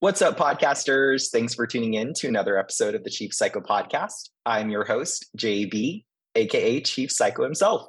What's 0.00 0.20
up, 0.20 0.36
podcasters? 0.36 1.30
Thanks 1.32 1.54
for 1.54 1.66
tuning 1.66 1.94
in 1.94 2.12
to 2.16 2.28
another 2.28 2.58
episode 2.58 2.94
of 2.94 3.02
the 3.02 3.08
Chief 3.08 3.32
Psycho 3.32 3.60
Podcast. 3.60 4.28
I'm 4.44 4.68
your 4.68 4.84
host, 4.84 5.24
JB, 5.38 6.04
aka 6.34 6.80
Chief 6.82 7.10
Psycho 7.10 7.42
himself. 7.42 7.86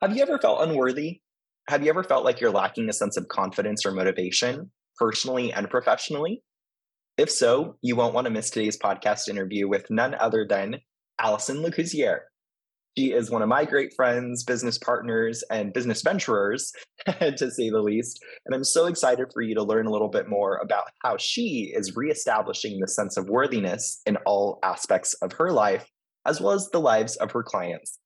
Have 0.00 0.16
you 0.16 0.22
ever 0.22 0.38
felt 0.38 0.66
unworthy? 0.66 1.20
Have 1.68 1.84
you 1.84 1.90
ever 1.90 2.02
felt 2.02 2.24
like 2.24 2.40
you're 2.40 2.50
lacking 2.50 2.88
a 2.88 2.94
sense 2.94 3.18
of 3.18 3.28
confidence 3.28 3.84
or 3.84 3.90
motivation, 3.90 4.70
personally 4.96 5.52
and 5.52 5.68
professionally? 5.68 6.42
If 7.18 7.30
so, 7.30 7.76
you 7.82 7.94
won't 7.94 8.14
want 8.14 8.24
to 8.24 8.32
miss 8.32 8.48
today's 8.48 8.78
podcast 8.78 9.28
interview 9.28 9.68
with 9.68 9.90
none 9.90 10.14
other 10.14 10.46
than 10.48 10.78
Allison 11.18 11.58
Lacoursiere. 11.58 12.20
She 12.96 13.12
is 13.12 13.30
one 13.30 13.40
of 13.40 13.48
my 13.48 13.64
great 13.64 13.94
friends, 13.94 14.44
business 14.44 14.76
partners, 14.76 15.42
and 15.50 15.72
business 15.72 16.02
venturers, 16.02 16.72
to 17.06 17.50
say 17.50 17.70
the 17.70 17.80
least. 17.80 18.22
And 18.44 18.54
I'm 18.54 18.64
so 18.64 18.86
excited 18.86 19.28
for 19.32 19.40
you 19.40 19.54
to 19.54 19.62
learn 19.62 19.86
a 19.86 19.90
little 19.90 20.10
bit 20.10 20.28
more 20.28 20.56
about 20.56 20.84
how 21.02 21.16
she 21.16 21.72
is 21.74 21.96
reestablishing 21.96 22.80
the 22.80 22.88
sense 22.88 23.16
of 23.16 23.30
worthiness 23.30 24.02
in 24.04 24.16
all 24.26 24.58
aspects 24.62 25.14
of 25.22 25.32
her 25.32 25.50
life, 25.50 25.86
as 26.26 26.40
well 26.40 26.52
as 26.52 26.68
the 26.68 26.80
lives 26.80 27.16
of 27.16 27.32
her 27.32 27.42
clients. 27.42 27.98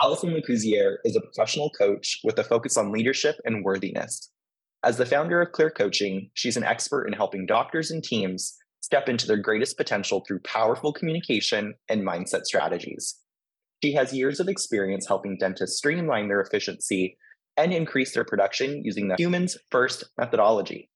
Allison 0.00 0.30
Lacoursiere 0.30 0.96
is 1.04 1.16
a 1.16 1.20
professional 1.20 1.70
coach 1.70 2.18
with 2.24 2.38
a 2.38 2.44
focus 2.44 2.76
on 2.76 2.92
leadership 2.92 3.36
and 3.44 3.64
worthiness. 3.64 4.30
As 4.82 4.98
the 4.98 5.06
founder 5.06 5.40
of 5.40 5.52
Clear 5.52 5.70
Coaching, 5.70 6.30
she's 6.34 6.58
an 6.58 6.64
expert 6.64 7.06
in 7.06 7.14
helping 7.14 7.46
doctors 7.46 7.90
and 7.90 8.04
teams 8.04 8.54
step 8.82 9.08
into 9.08 9.26
their 9.26 9.38
greatest 9.38 9.78
potential 9.78 10.22
through 10.26 10.40
powerful 10.40 10.92
communication 10.92 11.72
and 11.88 12.06
mindset 12.06 12.44
strategies. 12.44 13.18
She 13.84 13.92
has 13.92 14.14
years 14.14 14.40
of 14.40 14.48
experience 14.48 15.06
helping 15.06 15.36
dentists 15.36 15.76
streamline 15.76 16.28
their 16.28 16.40
efficiency 16.40 17.18
and 17.58 17.70
increase 17.70 18.14
their 18.14 18.24
production 18.24 18.82
using 18.82 19.08
the 19.08 19.16
humans 19.18 19.58
first 19.70 20.04
methodology. 20.16 20.88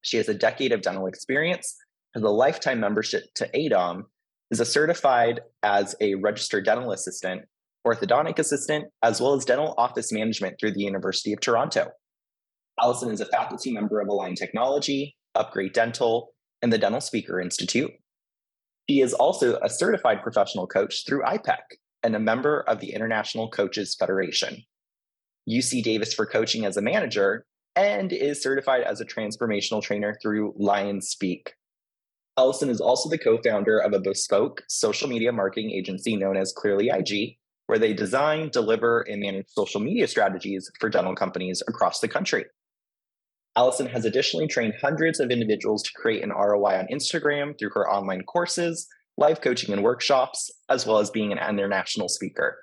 She 0.00 0.16
has 0.16 0.28
a 0.28 0.34
decade 0.34 0.72
of 0.72 0.82
dental 0.82 1.06
experience, 1.06 1.76
has 2.14 2.24
a 2.24 2.28
lifetime 2.28 2.80
membership 2.80 3.32
to 3.36 3.48
AADOM, 3.54 4.02
is 4.50 4.58
a 4.58 4.64
certified 4.64 5.42
as 5.62 5.94
a 6.00 6.16
registered 6.16 6.64
dental 6.64 6.90
assistant, 6.90 7.42
orthodontic 7.86 8.40
assistant, 8.40 8.86
as 9.04 9.20
well 9.20 9.34
as 9.34 9.44
dental 9.44 9.72
office 9.78 10.10
management 10.10 10.56
through 10.58 10.72
the 10.72 10.82
University 10.82 11.32
of 11.32 11.38
Toronto. 11.38 11.86
Allison 12.80 13.12
is 13.12 13.20
a 13.20 13.26
faculty 13.26 13.70
member 13.70 14.00
of 14.00 14.08
Align 14.08 14.34
Technology, 14.34 15.16
Upgrade 15.36 15.72
Dental, 15.72 16.34
and 16.62 16.72
the 16.72 16.78
Dental 16.78 17.00
Speaker 17.00 17.40
Institute. 17.40 17.92
She 18.90 19.02
is 19.02 19.14
also 19.14 19.60
a 19.60 19.70
certified 19.70 20.20
professional 20.20 20.66
coach 20.66 21.06
through 21.06 21.22
IPEC, 21.22 21.58
and 22.02 22.16
a 22.16 22.20
member 22.20 22.60
of 22.62 22.80
the 22.80 22.92
International 22.92 23.48
Coaches 23.48 23.94
Federation. 23.98 24.64
UC 25.48 25.82
Davis 25.82 26.14
for 26.14 26.26
coaching 26.26 26.64
as 26.64 26.76
a 26.76 26.82
manager 26.82 27.44
and 27.74 28.12
is 28.12 28.42
certified 28.42 28.82
as 28.82 29.00
a 29.00 29.04
transformational 29.04 29.82
trainer 29.82 30.16
through 30.22 30.54
Lionspeak. 30.60 31.48
Allison 32.38 32.70
is 32.70 32.80
also 32.80 33.08
the 33.08 33.18
co 33.18 33.38
founder 33.42 33.78
of 33.78 33.92
a 33.92 34.00
bespoke 34.00 34.62
social 34.68 35.08
media 35.08 35.32
marketing 35.32 35.70
agency 35.70 36.16
known 36.16 36.36
as 36.36 36.52
Clearly 36.52 36.88
IG, 36.88 37.36
where 37.66 37.78
they 37.78 37.92
design, 37.92 38.48
deliver, 38.50 39.00
and 39.02 39.20
manage 39.20 39.46
social 39.48 39.80
media 39.80 40.08
strategies 40.08 40.70
for 40.80 40.88
dental 40.88 41.14
companies 41.14 41.62
across 41.68 42.00
the 42.00 42.08
country. 42.08 42.44
Allison 43.54 43.86
has 43.86 44.06
additionally 44.06 44.46
trained 44.46 44.74
hundreds 44.80 45.20
of 45.20 45.30
individuals 45.30 45.82
to 45.82 45.90
create 45.94 46.22
an 46.22 46.30
ROI 46.30 46.78
on 46.78 46.86
Instagram 46.90 47.58
through 47.58 47.70
her 47.74 47.90
online 47.90 48.22
courses, 48.22 48.88
live 49.22 49.40
coaching 49.40 49.72
and 49.72 49.84
workshops, 49.84 50.50
as 50.68 50.84
well 50.84 50.98
as 50.98 51.08
being 51.08 51.32
an 51.32 51.38
international 51.38 52.08
speaker. 52.08 52.58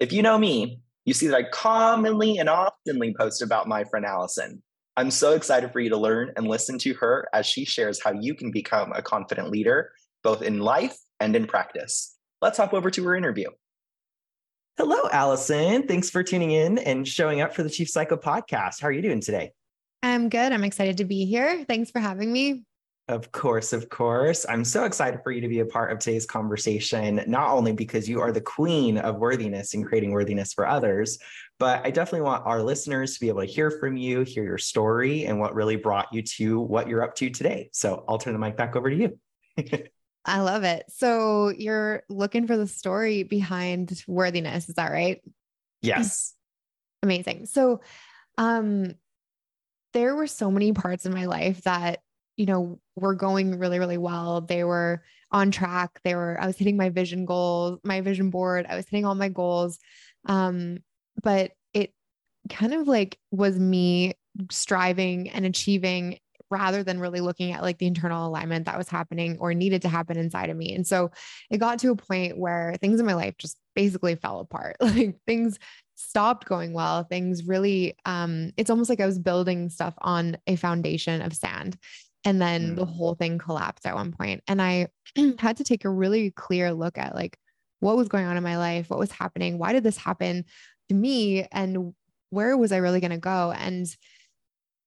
If 0.00 0.14
you 0.14 0.22
know 0.22 0.38
me, 0.38 0.80
you 1.04 1.12
see 1.12 1.26
that 1.26 1.36
I 1.36 1.42
commonly 1.42 2.38
and 2.38 2.48
oftenly 2.48 3.14
post 3.14 3.42
about 3.42 3.68
my 3.68 3.84
friend 3.84 4.06
Allison. 4.06 4.62
I'm 4.96 5.10
so 5.10 5.34
excited 5.34 5.72
for 5.72 5.80
you 5.80 5.90
to 5.90 5.98
learn 5.98 6.32
and 6.38 6.48
listen 6.48 6.78
to 6.78 6.94
her 6.94 7.28
as 7.34 7.44
she 7.44 7.66
shares 7.66 8.02
how 8.02 8.12
you 8.12 8.34
can 8.34 8.50
become 8.50 8.92
a 8.94 9.02
confident 9.02 9.50
leader, 9.50 9.90
both 10.22 10.40
in 10.40 10.60
life 10.60 10.96
and 11.20 11.36
in 11.36 11.46
practice. 11.46 12.16
Let's 12.40 12.56
hop 12.56 12.72
over 12.72 12.90
to 12.90 13.04
her 13.04 13.14
interview. 13.14 13.50
Hello, 14.78 15.10
Allison. 15.12 15.86
Thanks 15.86 16.08
for 16.08 16.22
tuning 16.22 16.52
in 16.52 16.78
and 16.78 17.06
showing 17.06 17.42
up 17.42 17.54
for 17.54 17.62
the 17.62 17.68
Chief 17.68 17.90
Psycho 17.90 18.16
podcast. 18.16 18.80
How 18.80 18.88
are 18.88 18.92
you 18.92 19.02
doing 19.02 19.20
today? 19.20 19.52
I'm 20.02 20.30
good. 20.30 20.50
I'm 20.50 20.64
excited 20.64 20.96
to 20.96 21.04
be 21.04 21.26
here. 21.26 21.66
Thanks 21.68 21.90
for 21.90 22.00
having 22.00 22.32
me. 22.32 22.64
Of 23.08 23.30
course, 23.32 23.74
of 23.74 23.90
course. 23.90 24.46
I'm 24.48 24.64
so 24.64 24.84
excited 24.84 25.20
for 25.22 25.30
you 25.30 25.42
to 25.42 25.48
be 25.48 25.60
a 25.60 25.66
part 25.66 25.92
of 25.92 25.98
today's 25.98 26.24
conversation, 26.24 27.22
not 27.26 27.50
only 27.50 27.72
because 27.72 28.08
you 28.08 28.22
are 28.22 28.32
the 28.32 28.40
queen 28.40 28.96
of 28.96 29.16
worthiness 29.16 29.74
and 29.74 29.84
creating 29.84 30.12
worthiness 30.12 30.54
for 30.54 30.66
others, 30.66 31.18
but 31.58 31.84
I 31.84 31.90
definitely 31.90 32.22
want 32.22 32.46
our 32.46 32.62
listeners 32.62 33.12
to 33.14 33.20
be 33.20 33.28
able 33.28 33.42
to 33.42 33.46
hear 33.46 33.70
from 33.70 33.98
you, 33.98 34.22
hear 34.22 34.42
your 34.42 34.56
story, 34.56 35.26
and 35.26 35.38
what 35.38 35.54
really 35.54 35.76
brought 35.76 36.14
you 36.14 36.22
to 36.22 36.60
what 36.60 36.88
you're 36.88 37.02
up 37.02 37.14
to 37.16 37.28
today. 37.28 37.68
So 37.74 38.04
I'll 38.08 38.16
turn 38.16 38.32
the 38.32 38.38
mic 38.38 38.56
back 38.56 38.74
over 38.74 38.88
to 38.88 38.96
you. 38.96 39.18
I 40.24 40.40
love 40.40 40.64
it. 40.64 40.86
So 40.88 41.50
you're 41.50 42.04
looking 42.08 42.46
for 42.46 42.56
the 42.56 42.66
story 42.66 43.22
behind 43.22 44.02
worthiness. 44.06 44.70
Is 44.70 44.76
that 44.76 44.90
right? 44.90 45.20
Yes. 45.82 46.32
Amazing. 47.02 47.46
So, 47.46 47.82
um, 48.38 48.94
there 49.92 50.16
were 50.16 50.26
so 50.26 50.50
many 50.50 50.72
parts 50.72 51.06
in 51.06 51.12
my 51.12 51.26
life 51.26 51.62
that 51.64 52.00
you 52.36 52.46
know, 52.46 52.78
we 52.96 53.00
were 53.00 53.14
going 53.14 53.58
really, 53.58 53.78
really 53.78 53.98
well. 53.98 54.40
They 54.40 54.64
were 54.64 55.02
on 55.30 55.50
track. 55.50 56.00
They 56.04 56.14
were, 56.14 56.38
I 56.40 56.46
was 56.46 56.56
hitting 56.56 56.76
my 56.76 56.90
vision 56.90 57.24
goals, 57.24 57.80
my 57.84 58.00
vision 58.00 58.30
board. 58.30 58.66
I 58.68 58.76
was 58.76 58.86
hitting 58.88 59.04
all 59.04 59.14
my 59.14 59.28
goals. 59.28 59.78
Um, 60.26 60.78
but 61.22 61.52
it 61.72 61.92
kind 62.48 62.74
of 62.74 62.88
like 62.88 63.18
was 63.30 63.58
me 63.58 64.14
striving 64.50 65.30
and 65.30 65.44
achieving 65.44 66.18
rather 66.50 66.84
than 66.84 67.00
really 67.00 67.20
looking 67.20 67.52
at 67.52 67.62
like 67.62 67.78
the 67.78 67.86
internal 67.86 68.28
alignment 68.28 68.66
that 68.66 68.78
was 68.78 68.88
happening 68.88 69.36
or 69.40 69.54
needed 69.54 69.82
to 69.82 69.88
happen 69.88 70.16
inside 70.16 70.50
of 70.50 70.56
me. 70.56 70.74
And 70.74 70.86
so 70.86 71.10
it 71.50 71.58
got 71.58 71.78
to 71.80 71.90
a 71.90 71.96
point 71.96 72.38
where 72.38 72.76
things 72.80 73.00
in 73.00 73.06
my 73.06 73.14
life 73.14 73.34
just 73.38 73.56
basically 73.74 74.14
fell 74.14 74.40
apart. 74.40 74.76
Like 74.84 75.16
things 75.26 75.58
stopped 75.96 76.46
going 76.46 76.72
well. 76.72 77.04
Things 77.04 77.44
really 77.44 77.96
um 78.04 78.52
it's 78.56 78.70
almost 78.70 78.90
like 78.90 79.00
I 79.00 79.06
was 79.06 79.18
building 79.18 79.68
stuff 79.68 79.94
on 79.98 80.36
a 80.46 80.56
foundation 80.56 81.22
of 81.22 81.34
sand. 81.34 81.76
And 82.24 82.40
then 82.40 82.72
mm. 82.72 82.76
the 82.76 82.86
whole 82.86 83.14
thing 83.14 83.38
collapsed 83.38 83.86
at 83.86 83.94
one 83.94 84.12
point. 84.12 84.42
And 84.48 84.60
I 84.60 84.88
had 85.38 85.58
to 85.58 85.64
take 85.64 85.84
a 85.84 85.90
really 85.90 86.30
clear 86.30 86.72
look 86.72 86.98
at 86.98 87.14
like 87.14 87.38
what 87.80 87.96
was 87.96 88.08
going 88.08 88.26
on 88.26 88.36
in 88.36 88.42
my 88.42 88.56
life, 88.56 88.88
what 88.88 88.98
was 88.98 89.12
happening, 89.12 89.58
why 89.58 89.72
did 89.72 89.84
this 89.84 89.98
happen 89.98 90.44
to 90.88 90.94
me, 90.94 91.46
and 91.52 91.94
where 92.30 92.56
was 92.56 92.72
I 92.72 92.78
really 92.78 93.00
going 93.00 93.10
to 93.10 93.18
go? 93.18 93.52
And 93.52 93.86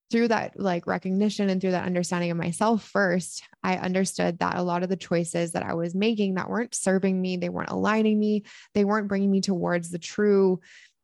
through 0.10 0.30
that 0.30 0.60
like 0.60 0.88
recognition 0.88 1.50
and 1.50 1.60
through 1.60 1.72
that 1.72 1.86
understanding 1.86 2.32
of 2.32 2.38
myself 2.38 2.84
first, 2.84 3.44
I 3.64 3.76
understood 3.78 4.40
that 4.40 4.56
a 4.56 4.64
lot 4.64 4.84
of 4.84 4.90
the 4.90 4.96
choices 4.96 5.52
that 5.52 5.64
I 5.64 5.74
was 5.74 5.94
making 5.94 6.36
that 6.36 6.50
weren't 6.50 6.74
serving 6.74 7.20
me, 7.22 7.38
they 7.38 7.50
weren't 7.50 7.70
aligning 7.70 8.20
me, 8.20 8.46
they 8.74 8.86
weren't 8.86 9.10
bringing 9.10 9.32
me 9.32 9.42
towards 9.42 9.92
the 9.92 10.00
true 10.00 10.60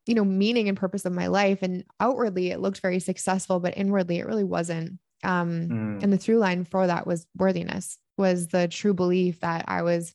you 0.05 0.16
know 0.16 0.25
meaning 0.25 0.67
and 0.67 0.77
purpose 0.77 1.05
of 1.05 1.13
my 1.13 1.27
life 1.27 1.59
and 1.61 1.85
outwardly 1.99 2.51
it 2.51 2.59
looked 2.59 2.81
very 2.81 2.99
successful 2.99 3.61
but 3.61 3.77
inwardly 3.77 4.19
it 4.19 4.25
really 4.25 4.43
wasn't 4.43 4.99
um, 5.23 5.67
mm. 5.69 6.03
And 6.03 6.11
the 6.11 6.17
through 6.17 6.38
line 6.38 6.66
for 6.66 6.88
that 6.88 7.07
was 7.07 7.25
worthiness, 7.38 7.97
was 8.17 8.47
the 8.47 8.67
true 8.67 8.94
belief 8.94 9.39
that 9.39 9.66
I 9.67 9.81
was, 9.81 10.13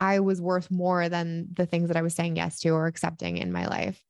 I 0.00 0.20
was 0.20 0.40
worth 0.40 0.70
more 0.70 1.08
than 1.08 1.48
the 1.52 1.66
things 1.66 1.88
that 1.88 1.96
I 1.96 2.02
was 2.02 2.14
saying 2.14 2.36
yes 2.36 2.60
to 2.60 2.70
or 2.70 2.86
accepting 2.86 3.36
in 3.36 3.52
my 3.52 3.66
life. 3.66 4.02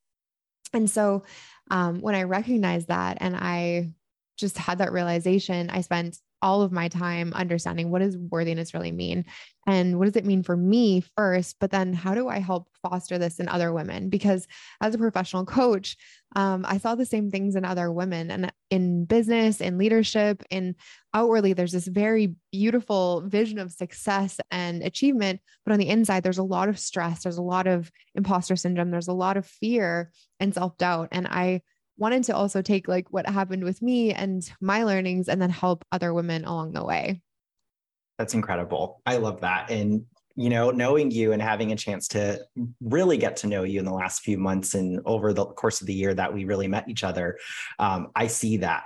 And 0.73 0.89
so 0.89 1.25
um, 1.71 2.01
when 2.01 2.15
I 2.15 2.23
recognized 2.23 2.89
that 2.89 3.19
and 3.21 3.37
I 3.37 3.89
just 4.37 4.57
had 4.57 4.79
that 4.79 4.93
realization, 4.93 5.71
I 5.71 5.81
spent 5.83 6.19
all 6.43 6.63
of 6.63 6.73
my 6.73 6.89
time 6.89 7.33
understanding 7.35 7.91
what 7.91 8.01
does 8.01 8.17
worthiness 8.17 8.75
really 8.75 8.93
mean 8.93 9.25
and 9.67 9.99
what 9.99 10.07
does 10.07 10.17
it 10.17 10.25
mean 10.25 10.43
for 10.43 10.57
me 10.57 11.03
first 11.17 11.57
but 11.61 11.71
then 11.71 11.93
how 11.93 12.15
do 12.15 12.29
i 12.29 12.39
help 12.39 12.69
foster 12.83 13.19
this 13.19 13.41
in 13.41 13.49
other 13.49 13.73
women? 13.73 14.09
Because 14.09 14.47
as 14.81 14.95
a 14.95 14.99
professional 14.99 15.45
coach 15.45 15.97
um, 16.37 16.65
i 16.69 16.79
saw 16.79 16.95
the 16.95 17.07
same 17.07 17.31
things 17.31 17.57
in 17.57 17.65
other 17.65 17.91
women 17.91 18.31
and 18.31 18.53
in 18.71 19.05
business 19.05 19.61
in 19.61 19.79
leadership 19.79 20.43
in 20.51 20.75
outwardly 21.13 21.53
there's 21.53 21.73
this 21.73 21.89
very 21.89 22.35
beautiful 22.53 23.23
vision 23.27 23.59
of 23.59 23.73
success 23.73 24.39
and 24.51 24.83
achievement 24.83 25.41
but 25.65 25.73
on 25.73 25.79
the 25.79 25.89
inside 25.89 26.23
there's 26.23 26.39
a 26.39 26.43
lot 26.43 26.69
of 26.69 26.79
stress 26.79 27.23
there's 27.23 27.39
a 27.39 27.43
lot 27.43 27.67
of 27.67 27.91
imposter 28.15 28.57
syndrome 28.57 28.91
there's 28.91 29.09
a 29.09 29.13
lot 29.13 29.37
of 29.37 29.47
fear 29.47 30.11
and 30.41 30.55
self-doubt. 30.55 31.09
And 31.13 31.27
i 31.29 31.61
wanted 32.01 32.25
to 32.25 32.35
also 32.35 32.63
take 32.63 32.89
like 32.89 33.13
what 33.13 33.29
happened 33.29 33.63
with 33.63 33.81
me 33.83 34.13
and 34.13 34.51
my 34.61 34.83
learnings 34.85 35.29
and 35.29 35.41
then 35.41 35.51
help 35.51 35.85
other 35.93 36.13
women 36.13 36.45
along 36.45 36.73
the 36.73 36.85
way. 36.85 37.21
That's 38.19 38.35
incredible. 38.35 39.03
I 39.07 39.19
love 39.19 39.43
that. 39.43 39.71
And 39.71 40.07
you 40.37 40.49
know, 40.49 40.71
knowing 40.71 41.11
you 41.11 41.33
and 41.33 41.43
having 41.43 41.73
a 41.73 41.77
chance 41.77 42.09
to 42.09 42.41
really 42.81 43.19
get 43.19 43.37
to 43.37 43.47
know 43.47 43.65
you 43.65 43.79
in 43.79 43.85
the 43.85 43.93
last 43.93 44.23
few 44.23 44.39
months 44.39 44.75
and 44.75 45.01
over 45.05 45.35
the 45.35 45.45
course 45.45 45.83
of 45.83 45.87
the 45.87 45.93
year 45.93 46.15
that 46.15 46.33
we 46.33 46.45
really 46.47 46.69
met 46.69 46.89
each 46.89 47.05
other, 47.05 47.39
um, 47.79 48.09
I 48.17 48.27
see 48.29 48.57
that 48.59 48.85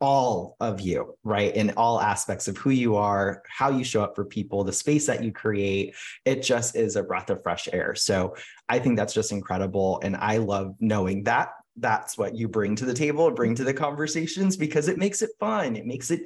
all 0.00 0.56
of 0.60 0.80
you, 0.80 1.16
right? 1.24 1.54
In 1.54 1.72
all 1.76 2.00
aspects 2.00 2.48
of 2.48 2.58
who 2.58 2.70
you 2.70 2.96
are, 2.96 3.42
how 3.48 3.70
you 3.70 3.84
show 3.84 4.02
up 4.02 4.14
for 4.14 4.24
people, 4.24 4.64
the 4.64 4.72
space 4.72 5.06
that 5.06 5.24
you 5.24 5.32
create, 5.32 5.94
it 6.26 6.42
just 6.42 6.76
is 6.76 6.96
a 6.96 7.02
breath 7.02 7.30
of 7.30 7.42
fresh 7.42 7.68
air. 7.72 7.94
So 7.94 8.36
I 8.68 8.78
think 8.78 8.96
that's 8.96 9.14
just 9.14 9.32
incredible. 9.32 10.00
And 10.02 10.16
I 10.16 10.36
love 10.38 10.74
knowing 10.80 11.24
that 11.24 11.52
that's 11.78 12.16
what 12.16 12.34
you 12.34 12.48
bring 12.48 12.74
to 12.76 12.84
the 12.84 12.94
table, 12.94 13.30
bring 13.30 13.54
to 13.54 13.64
the 13.64 13.74
conversations 13.74 14.56
because 14.56 14.88
it 14.88 14.98
makes 14.98 15.22
it 15.22 15.30
fun. 15.38 15.76
It 15.76 15.86
makes 15.86 16.10
it 16.10 16.22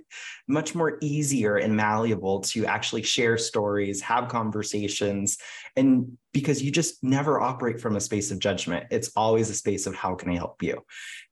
much 0.46 0.74
more 0.74 0.98
easier 1.00 1.56
and 1.56 1.76
malleable 1.76 2.40
to 2.40 2.66
actually 2.66 3.02
share 3.02 3.36
stories, 3.36 4.00
have 4.00 4.28
conversations, 4.28 5.38
and 5.76 6.16
because 6.32 6.62
you 6.62 6.70
just 6.70 7.02
never 7.02 7.40
operate 7.40 7.80
from 7.80 7.96
a 7.96 8.00
space 8.00 8.30
of 8.30 8.38
judgment. 8.38 8.86
It's 8.90 9.10
always 9.16 9.50
a 9.50 9.54
space 9.54 9.86
of 9.86 9.94
how 9.94 10.14
can 10.14 10.30
I 10.30 10.36
help 10.36 10.62
you? 10.62 10.74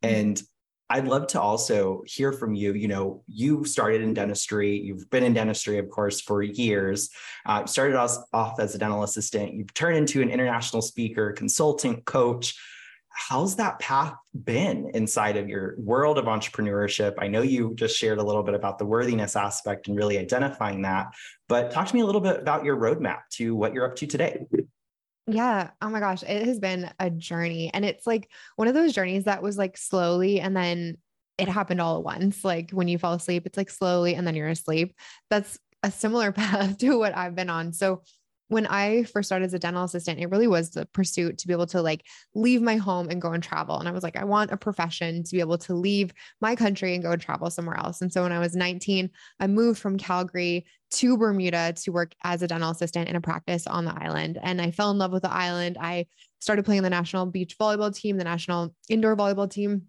Mm-hmm. 0.02 0.14
And 0.14 0.42
I'd 0.90 1.06
love 1.06 1.26
to 1.28 1.40
also 1.40 2.02
hear 2.06 2.32
from 2.32 2.54
you. 2.54 2.72
You 2.72 2.88
know, 2.88 3.22
you 3.28 3.64
started 3.64 4.00
in 4.00 4.14
dentistry. 4.14 4.80
You've 4.80 5.10
been 5.10 5.22
in 5.22 5.34
dentistry, 5.34 5.78
of 5.78 5.90
course, 5.90 6.20
for 6.20 6.42
years. 6.42 7.10
Uh, 7.44 7.66
started 7.66 7.94
off, 7.94 8.16
off 8.32 8.58
as 8.58 8.74
a 8.74 8.78
dental 8.78 9.02
assistant. 9.02 9.52
You've 9.52 9.74
turned 9.74 9.98
into 9.98 10.22
an 10.22 10.30
international 10.30 10.80
speaker, 10.80 11.32
consultant, 11.32 12.06
coach 12.06 12.58
how's 13.18 13.56
that 13.56 13.80
path 13.80 14.14
been 14.44 14.90
inside 14.94 15.36
of 15.36 15.48
your 15.48 15.74
world 15.76 16.18
of 16.18 16.26
entrepreneurship? 16.26 17.14
I 17.18 17.26
know 17.26 17.42
you 17.42 17.74
just 17.74 17.96
shared 17.96 18.18
a 18.18 18.22
little 18.22 18.44
bit 18.44 18.54
about 18.54 18.78
the 18.78 18.86
worthiness 18.86 19.34
aspect 19.34 19.88
and 19.88 19.96
really 19.96 20.18
identifying 20.18 20.82
that, 20.82 21.08
but 21.48 21.72
talk 21.72 21.88
to 21.88 21.94
me 21.96 22.00
a 22.00 22.06
little 22.06 22.20
bit 22.20 22.38
about 22.38 22.64
your 22.64 22.76
roadmap 22.76 23.22
to 23.32 23.56
what 23.56 23.74
you're 23.74 23.90
up 23.90 23.96
to 23.96 24.06
today. 24.06 24.46
Yeah. 25.26 25.70
Oh 25.82 25.90
my 25.90 25.98
gosh. 25.98 26.22
It 26.22 26.46
has 26.46 26.60
been 26.60 26.90
a 27.00 27.10
journey. 27.10 27.70
And 27.74 27.84
it's 27.84 28.06
like 28.06 28.30
one 28.54 28.68
of 28.68 28.74
those 28.74 28.94
journeys 28.94 29.24
that 29.24 29.42
was 29.42 29.58
like 29.58 29.76
slowly 29.76 30.40
and 30.40 30.56
then 30.56 30.96
it 31.38 31.48
happened 31.48 31.80
all 31.80 31.98
at 31.98 32.04
once. 32.04 32.44
Like 32.44 32.70
when 32.70 32.86
you 32.86 32.98
fall 32.98 33.14
asleep, 33.14 33.46
it's 33.46 33.56
like 33.56 33.68
slowly 33.68 34.14
and 34.14 34.26
then 34.26 34.36
you're 34.36 34.48
asleep. 34.48 34.94
That's 35.28 35.58
a 35.82 35.90
similar 35.90 36.30
path 36.32 36.78
to 36.78 36.98
what 36.98 37.16
I've 37.16 37.34
been 37.34 37.50
on. 37.50 37.72
So 37.72 38.02
when 38.48 38.66
I 38.66 39.04
first 39.04 39.28
started 39.28 39.44
as 39.44 39.54
a 39.54 39.58
dental 39.58 39.84
assistant, 39.84 40.20
it 40.20 40.30
really 40.30 40.46
was 40.46 40.70
the 40.70 40.86
pursuit 40.86 41.38
to 41.38 41.46
be 41.46 41.52
able 41.52 41.66
to 41.68 41.82
like 41.82 42.04
leave 42.34 42.62
my 42.62 42.76
home 42.76 43.08
and 43.10 43.20
go 43.20 43.32
and 43.32 43.42
travel. 43.42 43.78
And 43.78 43.88
I 43.88 43.92
was 43.92 44.02
like, 44.02 44.16
I 44.16 44.24
want 44.24 44.50
a 44.50 44.56
profession 44.56 45.22
to 45.22 45.32
be 45.32 45.40
able 45.40 45.58
to 45.58 45.74
leave 45.74 46.12
my 46.40 46.56
country 46.56 46.94
and 46.94 47.02
go 47.02 47.12
and 47.12 47.20
travel 47.20 47.50
somewhere 47.50 47.78
else. 47.78 48.00
And 48.00 48.12
so 48.12 48.22
when 48.22 48.32
I 48.32 48.38
was 48.38 48.56
19, 48.56 49.10
I 49.38 49.46
moved 49.46 49.80
from 49.80 49.98
Calgary 49.98 50.66
to 50.90 51.18
Bermuda 51.18 51.74
to 51.74 51.92
work 51.92 52.14
as 52.24 52.40
a 52.42 52.48
dental 52.48 52.70
assistant 52.70 53.08
in 53.08 53.16
a 53.16 53.20
practice 53.20 53.66
on 53.66 53.84
the 53.84 53.94
island. 53.94 54.38
And 54.42 54.60
I 54.62 54.70
fell 54.70 54.90
in 54.90 54.98
love 54.98 55.12
with 55.12 55.22
the 55.22 55.32
island. 55.32 55.76
I 55.78 56.06
started 56.40 56.64
playing 56.64 56.82
the 56.82 56.90
national 56.90 57.26
beach 57.26 57.56
volleyball 57.58 57.94
team, 57.94 58.16
the 58.16 58.24
national 58.24 58.74
indoor 58.88 59.14
volleyball 59.14 59.50
team. 59.50 59.82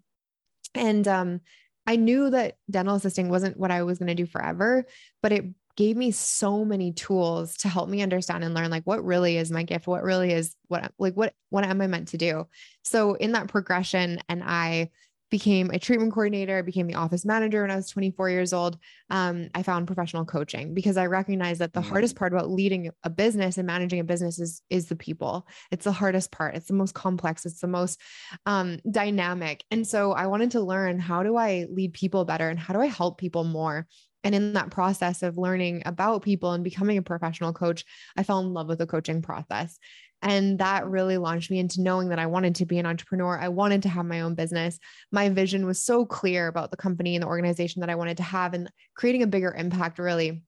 And 0.74 1.08
um, 1.08 1.40
I 1.86 1.96
knew 1.96 2.30
that 2.30 2.56
dental 2.70 2.96
assisting 2.96 3.30
wasn't 3.30 3.56
what 3.56 3.70
I 3.70 3.82
was 3.82 3.98
going 3.98 4.08
to 4.08 4.14
do 4.14 4.26
forever, 4.26 4.84
but 5.22 5.32
it 5.32 5.44
gave 5.80 5.96
me 5.96 6.10
so 6.10 6.62
many 6.62 6.92
tools 6.92 7.56
to 7.56 7.66
help 7.66 7.88
me 7.88 8.02
understand 8.02 8.44
and 8.44 8.52
learn 8.52 8.70
like 8.70 8.82
what 8.84 9.02
really 9.02 9.38
is 9.38 9.50
my 9.50 9.62
gift? 9.62 9.86
What 9.86 10.02
really 10.02 10.30
is 10.30 10.54
what 10.68 10.92
like 10.98 11.14
what 11.14 11.32
what 11.48 11.64
am 11.64 11.80
i 11.80 11.86
meant 11.86 12.08
to 12.08 12.18
do? 12.18 12.46
So 12.82 13.14
in 13.14 13.32
that 13.32 13.48
progression 13.48 14.20
and 14.28 14.42
i 14.44 14.90
became 15.30 15.70
a 15.70 15.78
treatment 15.78 16.12
coordinator 16.12 16.58
I 16.58 16.62
became 16.62 16.88
the 16.88 16.96
office 16.96 17.24
manager 17.24 17.62
when 17.62 17.70
i 17.70 17.76
was 17.76 17.88
24 17.88 18.28
years 18.28 18.52
old 18.52 18.76
um, 19.10 19.48
i 19.54 19.62
found 19.62 19.86
professional 19.86 20.24
coaching 20.24 20.74
because 20.74 20.96
i 20.96 21.06
recognized 21.06 21.60
that 21.60 21.72
the 21.72 21.80
hardest 21.80 22.16
part 22.16 22.32
about 22.32 22.50
leading 22.50 22.90
a 23.04 23.08
business 23.08 23.56
and 23.56 23.66
managing 23.66 24.00
a 24.00 24.04
business 24.04 24.38
is 24.38 24.60
is 24.68 24.86
the 24.86 24.96
people. 24.96 25.46
It's 25.70 25.84
the 25.84 25.92
hardest 25.92 26.30
part. 26.30 26.56
It's 26.56 26.66
the 26.66 26.74
most 26.74 26.94
complex. 26.94 27.46
It's 27.46 27.60
the 27.60 27.68
most 27.68 28.00
um, 28.44 28.80
dynamic. 28.90 29.64
And 29.70 29.86
so 29.86 30.12
i 30.12 30.26
wanted 30.26 30.50
to 30.50 30.60
learn 30.60 30.98
how 30.98 31.22
do 31.22 31.36
i 31.36 31.64
lead 31.70 31.94
people 31.94 32.26
better 32.26 32.50
and 32.50 32.58
how 32.58 32.74
do 32.74 32.80
i 32.80 32.86
help 32.86 33.16
people 33.16 33.44
more 33.44 33.86
and 34.24 34.34
in 34.34 34.52
that 34.52 34.70
process 34.70 35.22
of 35.22 35.38
learning 35.38 35.82
about 35.86 36.22
people 36.22 36.52
and 36.52 36.64
becoming 36.64 36.98
a 36.98 37.02
professional 37.02 37.52
coach, 37.52 37.84
I 38.16 38.22
fell 38.22 38.40
in 38.40 38.52
love 38.52 38.68
with 38.68 38.78
the 38.78 38.86
coaching 38.86 39.22
process. 39.22 39.78
And 40.22 40.58
that 40.58 40.86
really 40.86 41.16
launched 41.16 41.50
me 41.50 41.58
into 41.58 41.80
knowing 41.80 42.10
that 42.10 42.18
I 42.18 42.26
wanted 42.26 42.56
to 42.56 42.66
be 42.66 42.78
an 42.78 42.84
entrepreneur. 42.84 43.38
I 43.38 43.48
wanted 43.48 43.82
to 43.84 43.88
have 43.88 44.04
my 44.04 44.20
own 44.20 44.34
business. 44.34 44.78
My 45.10 45.30
vision 45.30 45.64
was 45.64 45.82
so 45.82 46.04
clear 46.04 46.46
about 46.46 46.70
the 46.70 46.76
company 46.76 47.16
and 47.16 47.22
the 47.22 47.28
organization 47.28 47.80
that 47.80 47.88
I 47.88 47.94
wanted 47.94 48.18
to 48.18 48.22
have 48.22 48.52
and 48.52 48.70
creating 48.94 49.22
a 49.22 49.26
bigger 49.26 49.54
impact, 49.56 49.98
really. 49.98 50.42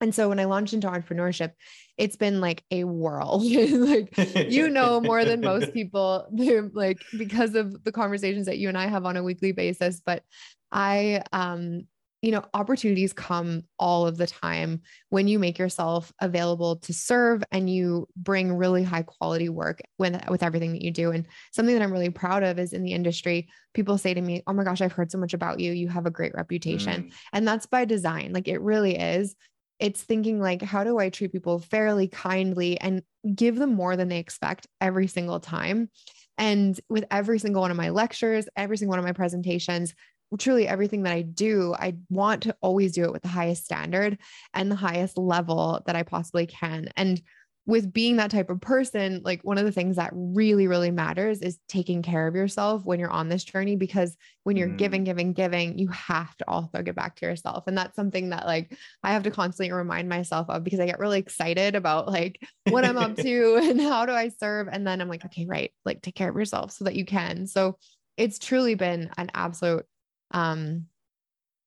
And 0.00 0.14
so 0.14 0.28
when 0.28 0.40
I 0.40 0.44
launched 0.44 0.74
into 0.74 0.88
entrepreneurship, 0.88 1.52
it's 1.96 2.16
been 2.16 2.40
like 2.40 2.64
a 2.70 2.84
whirl. 2.84 3.40
like 3.44 4.16
you 4.50 4.68
know 4.68 5.00
more 5.00 5.24
than 5.24 5.40
most 5.40 5.72
people, 5.74 6.26
like 6.72 6.98
because 7.16 7.54
of 7.54 7.84
the 7.84 7.92
conversations 7.92 8.46
that 8.46 8.58
you 8.58 8.68
and 8.68 8.78
I 8.78 8.86
have 8.86 9.04
on 9.06 9.16
a 9.16 9.22
weekly 9.22 9.52
basis. 9.52 10.00
But 10.04 10.22
I 10.70 11.22
um 11.32 11.86
you 12.20 12.32
know, 12.32 12.44
opportunities 12.52 13.12
come 13.12 13.62
all 13.78 14.06
of 14.06 14.16
the 14.16 14.26
time 14.26 14.82
when 15.10 15.28
you 15.28 15.38
make 15.38 15.58
yourself 15.58 16.12
available 16.20 16.76
to 16.76 16.92
serve 16.92 17.44
and 17.52 17.70
you 17.70 18.08
bring 18.16 18.52
really 18.52 18.82
high 18.82 19.02
quality 19.02 19.48
work 19.48 19.80
with, 19.98 20.20
with 20.28 20.42
everything 20.42 20.72
that 20.72 20.82
you 20.82 20.90
do. 20.90 21.12
And 21.12 21.26
something 21.52 21.74
that 21.74 21.82
I'm 21.82 21.92
really 21.92 22.10
proud 22.10 22.42
of 22.42 22.58
is 22.58 22.72
in 22.72 22.82
the 22.82 22.92
industry, 22.92 23.48
people 23.72 23.98
say 23.98 24.14
to 24.14 24.20
me, 24.20 24.42
Oh 24.46 24.52
my 24.52 24.64
gosh, 24.64 24.80
I've 24.80 24.92
heard 24.92 25.12
so 25.12 25.18
much 25.18 25.32
about 25.32 25.60
you. 25.60 25.72
You 25.72 25.88
have 25.88 26.06
a 26.06 26.10
great 26.10 26.34
reputation. 26.34 27.04
Mm. 27.04 27.12
And 27.32 27.48
that's 27.48 27.66
by 27.66 27.84
design. 27.84 28.32
Like 28.32 28.48
it 28.48 28.60
really 28.60 28.98
is. 28.98 29.36
It's 29.78 30.02
thinking 30.02 30.40
like, 30.40 30.60
how 30.60 30.82
do 30.82 30.98
I 30.98 31.10
treat 31.10 31.30
people 31.30 31.60
fairly, 31.60 32.08
kindly, 32.08 32.80
and 32.80 33.02
give 33.32 33.54
them 33.54 33.74
more 33.74 33.96
than 33.96 34.08
they 34.08 34.18
expect 34.18 34.66
every 34.80 35.06
single 35.06 35.38
time? 35.38 35.88
And 36.36 36.80
with 36.88 37.04
every 37.12 37.38
single 37.38 37.62
one 37.62 37.70
of 37.70 37.76
my 37.76 37.90
lectures, 37.90 38.48
every 38.56 38.76
single 38.76 38.92
one 38.92 38.98
of 38.98 39.04
my 39.04 39.12
presentations, 39.12 39.94
truly 40.36 40.68
everything 40.68 41.04
that 41.04 41.12
I 41.12 41.22
do, 41.22 41.74
I 41.78 41.96
want 42.10 42.42
to 42.44 42.56
always 42.60 42.92
do 42.92 43.04
it 43.04 43.12
with 43.12 43.22
the 43.22 43.28
highest 43.28 43.64
standard 43.64 44.18
and 44.52 44.70
the 44.70 44.76
highest 44.76 45.16
level 45.16 45.82
that 45.86 45.96
I 45.96 46.02
possibly 46.02 46.46
can. 46.46 46.88
And 46.96 47.22
with 47.68 47.92
being 47.92 48.16
that 48.16 48.30
type 48.30 48.48
of 48.48 48.62
person, 48.62 49.20
like 49.22 49.42
one 49.44 49.58
of 49.58 49.66
the 49.66 49.72
things 49.72 49.96
that 49.96 50.08
really, 50.14 50.66
really 50.66 50.90
matters 50.90 51.42
is 51.42 51.58
taking 51.68 52.00
care 52.00 52.26
of 52.26 52.34
yourself 52.34 52.82
when 52.86 52.98
you're 52.98 53.10
on 53.10 53.28
this 53.28 53.44
journey. 53.44 53.76
Because 53.76 54.16
when 54.44 54.56
you're 54.56 54.70
mm. 54.70 54.78
giving, 54.78 55.04
giving, 55.04 55.34
giving, 55.34 55.78
you 55.78 55.88
have 55.88 56.34
to 56.38 56.48
also 56.48 56.80
give 56.80 56.94
back 56.94 57.16
to 57.16 57.26
yourself. 57.26 57.64
And 57.66 57.76
that's 57.76 57.94
something 57.94 58.30
that 58.30 58.46
like 58.46 58.74
I 59.02 59.12
have 59.12 59.24
to 59.24 59.30
constantly 59.30 59.70
remind 59.70 60.08
myself 60.08 60.48
of 60.48 60.64
because 60.64 60.80
I 60.80 60.86
get 60.86 60.98
really 60.98 61.18
excited 61.18 61.74
about 61.74 62.08
like 62.08 62.40
what 62.70 62.86
I'm 62.86 62.96
up 62.96 63.16
to 63.18 63.56
and 63.62 63.78
how 63.78 64.06
do 64.06 64.12
I 64.12 64.30
serve. 64.30 64.68
And 64.72 64.86
then 64.86 65.02
I'm 65.02 65.10
like, 65.10 65.26
okay, 65.26 65.44
right, 65.44 65.70
like 65.84 66.00
take 66.00 66.14
care 66.14 66.30
of 66.30 66.36
yourself 66.36 66.72
so 66.72 66.86
that 66.86 66.94
you 66.94 67.04
can. 67.04 67.46
So 67.46 67.76
it's 68.16 68.38
truly 68.38 68.76
been 68.76 69.10
an 69.18 69.30
absolute 69.34 69.84
um, 70.30 70.86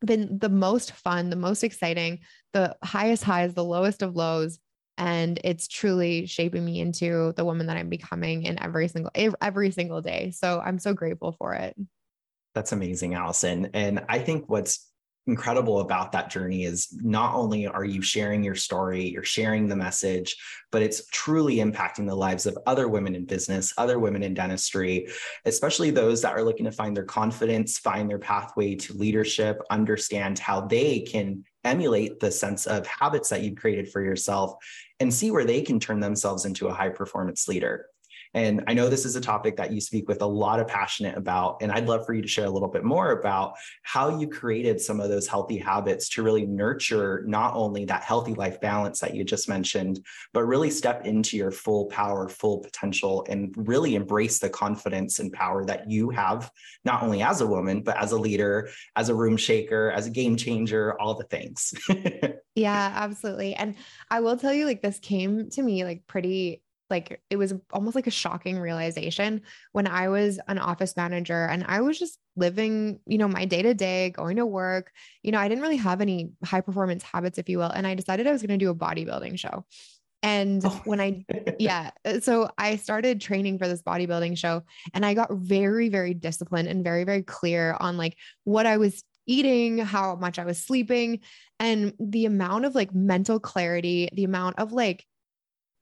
been 0.05 0.39
the 0.39 0.49
most 0.49 0.91
fun, 0.93 1.29
the 1.29 1.35
most 1.35 1.63
exciting, 1.63 2.19
the 2.53 2.75
highest 2.83 3.23
highs, 3.23 3.53
the 3.53 3.63
lowest 3.63 4.01
of 4.01 4.15
lows. 4.15 4.59
And 4.97 5.39
it's 5.43 5.67
truly 5.67 6.27
shaping 6.27 6.63
me 6.63 6.79
into 6.79 7.33
the 7.35 7.45
woman 7.45 7.67
that 7.67 7.77
I'm 7.77 7.89
becoming 7.89 8.43
in 8.43 8.61
every 8.61 8.87
single 8.87 9.11
every 9.41 9.71
single 9.71 10.01
day. 10.01 10.31
So 10.31 10.59
I'm 10.59 10.77
so 10.79 10.93
grateful 10.93 11.31
for 11.31 11.53
it. 11.53 11.75
That's 12.53 12.71
amazing, 12.71 13.13
Allison. 13.15 13.69
And 13.73 14.03
I 14.09 14.19
think 14.19 14.49
what's 14.49 14.90
incredible 15.27 15.81
about 15.81 16.11
that 16.11 16.29
journey 16.29 16.63
is 16.63 16.87
not 17.01 17.35
only 17.35 17.67
are 17.67 17.85
you 17.85 18.01
sharing 18.01 18.43
your 18.43 18.55
story, 18.55 19.07
you're 19.07 19.23
sharing 19.23 19.67
the 19.67 19.75
message, 19.75 20.35
but 20.71 20.81
it's 20.81 21.05
truly 21.07 21.57
impacting 21.57 22.07
the 22.07 22.15
lives 22.15 22.45
of 22.45 22.57
other 22.65 22.87
women 22.87 23.13
in 23.13 23.25
business, 23.25 23.73
other 23.77 23.99
women 23.99 24.23
in 24.23 24.33
dentistry, 24.33 25.07
especially 25.45 25.91
those 25.91 26.21
that 26.21 26.33
are 26.33 26.43
looking 26.43 26.65
to 26.65 26.71
find 26.71 26.97
their 26.97 27.03
confidence, 27.03 27.77
find 27.77 28.09
their 28.09 28.19
pathway 28.19 28.75
to 28.75 28.93
leadership, 28.93 29.61
understand 29.69 30.39
how 30.39 30.61
they 30.61 31.01
can 31.01 31.43
emulate 31.63 32.19
the 32.19 32.31
sense 32.31 32.65
of 32.65 32.87
habits 32.87 33.29
that 33.29 33.43
you've 33.43 33.57
created 33.57 33.91
for 33.91 34.01
yourself 34.01 34.55
and 34.99 35.13
see 35.13 35.29
where 35.29 35.45
they 35.45 35.61
can 35.61 35.79
turn 35.79 35.99
themselves 35.99 36.45
into 36.45 36.67
a 36.67 36.73
high 36.73 36.89
performance 36.89 37.47
leader. 37.47 37.85
And 38.33 38.63
I 38.67 38.73
know 38.73 38.87
this 38.87 39.05
is 39.05 39.15
a 39.15 39.21
topic 39.21 39.57
that 39.57 39.71
you 39.71 39.81
speak 39.81 40.07
with 40.07 40.21
a 40.21 40.25
lot 40.25 40.59
of 40.59 40.67
passionate 40.67 41.17
about. 41.17 41.57
And 41.61 41.71
I'd 41.71 41.87
love 41.87 42.05
for 42.05 42.13
you 42.13 42.21
to 42.21 42.27
share 42.27 42.45
a 42.45 42.49
little 42.49 42.69
bit 42.69 42.83
more 42.83 43.11
about 43.11 43.53
how 43.83 44.17
you 44.19 44.27
created 44.27 44.79
some 44.79 44.99
of 44.99 45.09
those 45.09 45.27
healthy 45.27 45.57
habits 45.57 46.07
to 46.09 46.23
really 46.23 46.45
nurture 46.45 47.23
not 47.27 47.53
only 47.55 47.85
that 47.85 48.03
healthy 48.03 48.33
life 48.33 48.61
balance 48.61 48.99
that 48.99 49.15
you 49.15 49.23
just 49.23 49.49
mentioned, 49.49 49.99
but 50.33 50.43
really 50.43 50.69
step 50.69 51.05
into 51.05 51.35
your 51.35 51.51
full 51.51 51.85
power, 51.87 52.29
full 52.29 52.59
potential, 52.59 53.25
and 53.29 53.53
really 53.57 53.95
embrace 53.95 54.39
the 54.39 54.49
confidence 54.49 55.19
and 55.19 55.33
power 55.33 55.65
that 55.65 55.89
you 55.89 56.09
have, 56.09 56.49
not 56.85 57.03
only 57.03 57.21
as 57.21 57.41
a 57.41 57.47
woman, 57.47 57.81
but 57.81 57.97
as 57.97 58.11
a 58.11 58.17
leader, 58.17 58.69
as 58.95 59.09
a 59.09 59.15
room 59.15 59.35
shaker, 59.35 59.91
as 59.91 60.07
a 60.07 60.09
game 60.09 60.37
changer, 60.37 60.99
all 60.99 61.15
the 61.15 61.25
things. 61.25 61.73
yeah, 62.55 62.91
absolutely. 62.95 63.55
And 63.55 63.75
I 64.09 64.21
will 64.21 64.37
tell 64.37 64.53
you, 64.53 64.65
like, 64.65 64.81
this 64.81 64.99
came 64.99 65.49
to 65.51 65.61
me 65.61 65.83
like 65.83 66.07
pretty 66.07 66.61
like 66.91 67.21
it 67.29 67.37
was 67.37 67.53
almost 67.71 67.95
like 67.95 68.07
a 68.07 68.11
shocking 68.11 68.59
realization 68.59 69.41
when 69.71 69.87
I 69.87 70.09
was 70.09 70.39
an 70.47 70.59
office 70.59 70.95
manager 70.95 71.45
and 71.45 71.63
I 71.67 71.81
was 71.81 71.97
just 71.97 72.19
living, 72.35 72.99
you 73.07 73.17
know, 73.17 73.27
my 73.27 73.45
day 73.45 73.61
to 73.61 73.73
day, 73.73 74.11
going 74.11 74.37
to 74.37 74.45
work. 74.45 74.91
You 75.23 75.31
know, 75.31 75.39
I 75.39 75.47
didn't 75.47 75.63
really 75.63 75.77
have 75.77 76.01
any 76.01 76.31
high 76.43 76.61
performance 76.61 77.03
habits, 77.03 77.37
if 77.37 77.49
you 77.49 77.57
will. 77.57 77.71
And 77.71 77.87
I 77.87 77.95
decided 77.95 78.27
I 78.27 78.31
was 78.31 78.41
going 78.41 78.59
to 78.59 78.63
do 78.63 78.69
a 78.69 78.75
bodybuilding 78.75 79.39
show. 79.39 79.65
And 80.23 80.63
oh. 80.63 80.81
when 80.85 81.01
I, 81.01 81.25
yeah, 81.59 81.91
uh, 82.05 82.19
so 82.19 82.49
I 82.57 82.75
started 82.75 83.21
training 83.21 83.57
for 83.57 83.67
this 83.67 83.81
bodybuilding 83.81 84.37
show 84.37 84.63
and 84.93 85.05
I 85.05 85.13
got 85.13 85.31
very, 85.31 85.89
very 85.89 86.13
disciplined 86.13 86.67
and 86.67 86.83
very, 86.83 87.03
very 87.03 87.23
clear 87.23 87.75
on 87.79 87.97
like 87.97 88.17
what 88.43 88.65
I 88.65 88.77
was 88.77 89.03
eating, 89.25 89.77
how 89.79 90.15
much 90.15 90.39
I 90.39 90.45
was 90.45 90.59
sleeping, 90.59 91.19
and 91.59 91.93
the 91.99 92.25
amount 92.25 92.65
of 92.65 92.75
like 92.75 92.93
mental 92.93 93.39
clarity, 93.39 94.09
the 94.13 94.23
amount 94.23 94.59
of 94.59 94.73
like 94.73 95.05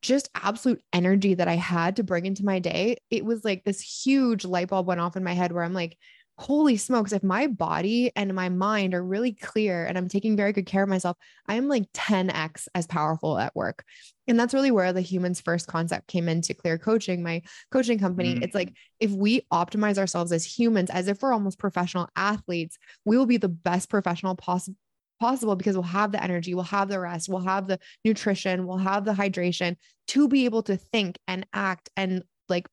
just 0.01 0.29
absolute 0.35 0.81
energy 0.93 1.33
that 1.33 1.47
I 1.47 1.55
had 1.55 1.97
to 1.97 2.03
bring 2.03 2.25
into 2.25 2.45
my 2.45 2.59
day, 2.59 2.97
it 3.09 3.25
was 3.25 3.43
like 3.43 3.63
this 3.63 3.81
huge 3.81 4.45
light 4.45 4.69
bulb 4.69 4.87
went 4.87 5.01
off 5.01 5.17
in 5.17 5.23
my 5.23 5.33
head 5.33 5.51
where 5.51 5.63
I'm 5.63 5.73
like, 5.73 5.97
holy 6.39 6.77
smokes, 6.77 7.11
if 7.11 7.21
my 7.21 7.47
body 7.47 8.13
and 8.15 8.33
my 8.33 8.47
mind 8.47 8.93
are 8.93 9.03
really 9.03 9.33
clear 9.33 9.85
and 9.85 9.97
I'm 9.97 10.07
taking 10.07 10.37
very 10.37 10.53
good 10.53 10.65
care 10.65 10.83
of 10.83 10.89
myself, 10.89 11.17
I'm 11.47 11.67
like 11.67 11.91
10x 11.91 12.69
as 12.73 12.87
powerful 12.87 13.37
at 13.37 13.53
work. 13.55 13.83
And 14.25 14.39
that's 14.39 14.53
really 14.53 14.71
where 14.71 14.93
the 14.93 15.01
humans 15.01 15.41
first 15.41 15.67
concept 15.67 16.07
came 16.07 16.29
into 16.29 16.53
clear 16.53 16.77
coaching, 16.77 17.23
my 17.23 17.41
coaching 17.71 17.99
company. 17.99 18.35
Mm-hmm. 18.35 18.43
It's 18.43 18.55
like 18.55 18.73
if 19.01 19.11
we 19.11 19.41
optimize 19.51 19.97
ourselves 19.97 20.31
as 20.31 20.45
humans, 20.45 20.89
as 20.89 21.09
if 21.09 21.21
we're 21.21 21.33
almost 21.33 21.59
professional 21.59 22.07
athletes, 22.15 22.77
we 23.03 23.17
will 23.17 23.25
be 23.25 23.37
the 23.37 23.49
best 23.49 23.89
professional 23.89 24.35
possible 24.35 24.77
possible 25.19 25.55
because 25.55 25.75
we'll 25.75 25.83
have 25.83 26.11
the 26.11 26.23
energy, 26.23 26.53
we'll 26.53 26.63
have 26.63 26.89
the 26.89 26.99
rest, 26.99 27.29
we'll 27.29 27.41
have 27.41 27.67
the 27.67 27.79
nutrition, 28.05 28.65
we'll 28.65 28.77
have 28.77 29.05
the 29.05 29.13
hydration 29.13 29.75
to 30.07 30.27
be 30.27 30.45
able 30.45 30.63
to 30.63 30.77
think 30.77 31.19
and 31.27 31.45
act 31.53 31.89
and 31.95 32.23
like 32.47 32.67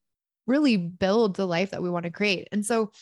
really 0.46 0.76
build 0.76 1.36
the 1.36 1.46
life 1.46 1.70
that 1.70 1.82
we 1.82 1.90
want 1.90 2.04
to 2.04 2.10
create. 2.10 2.48
And 2.52 2.64
so 2.64 2.92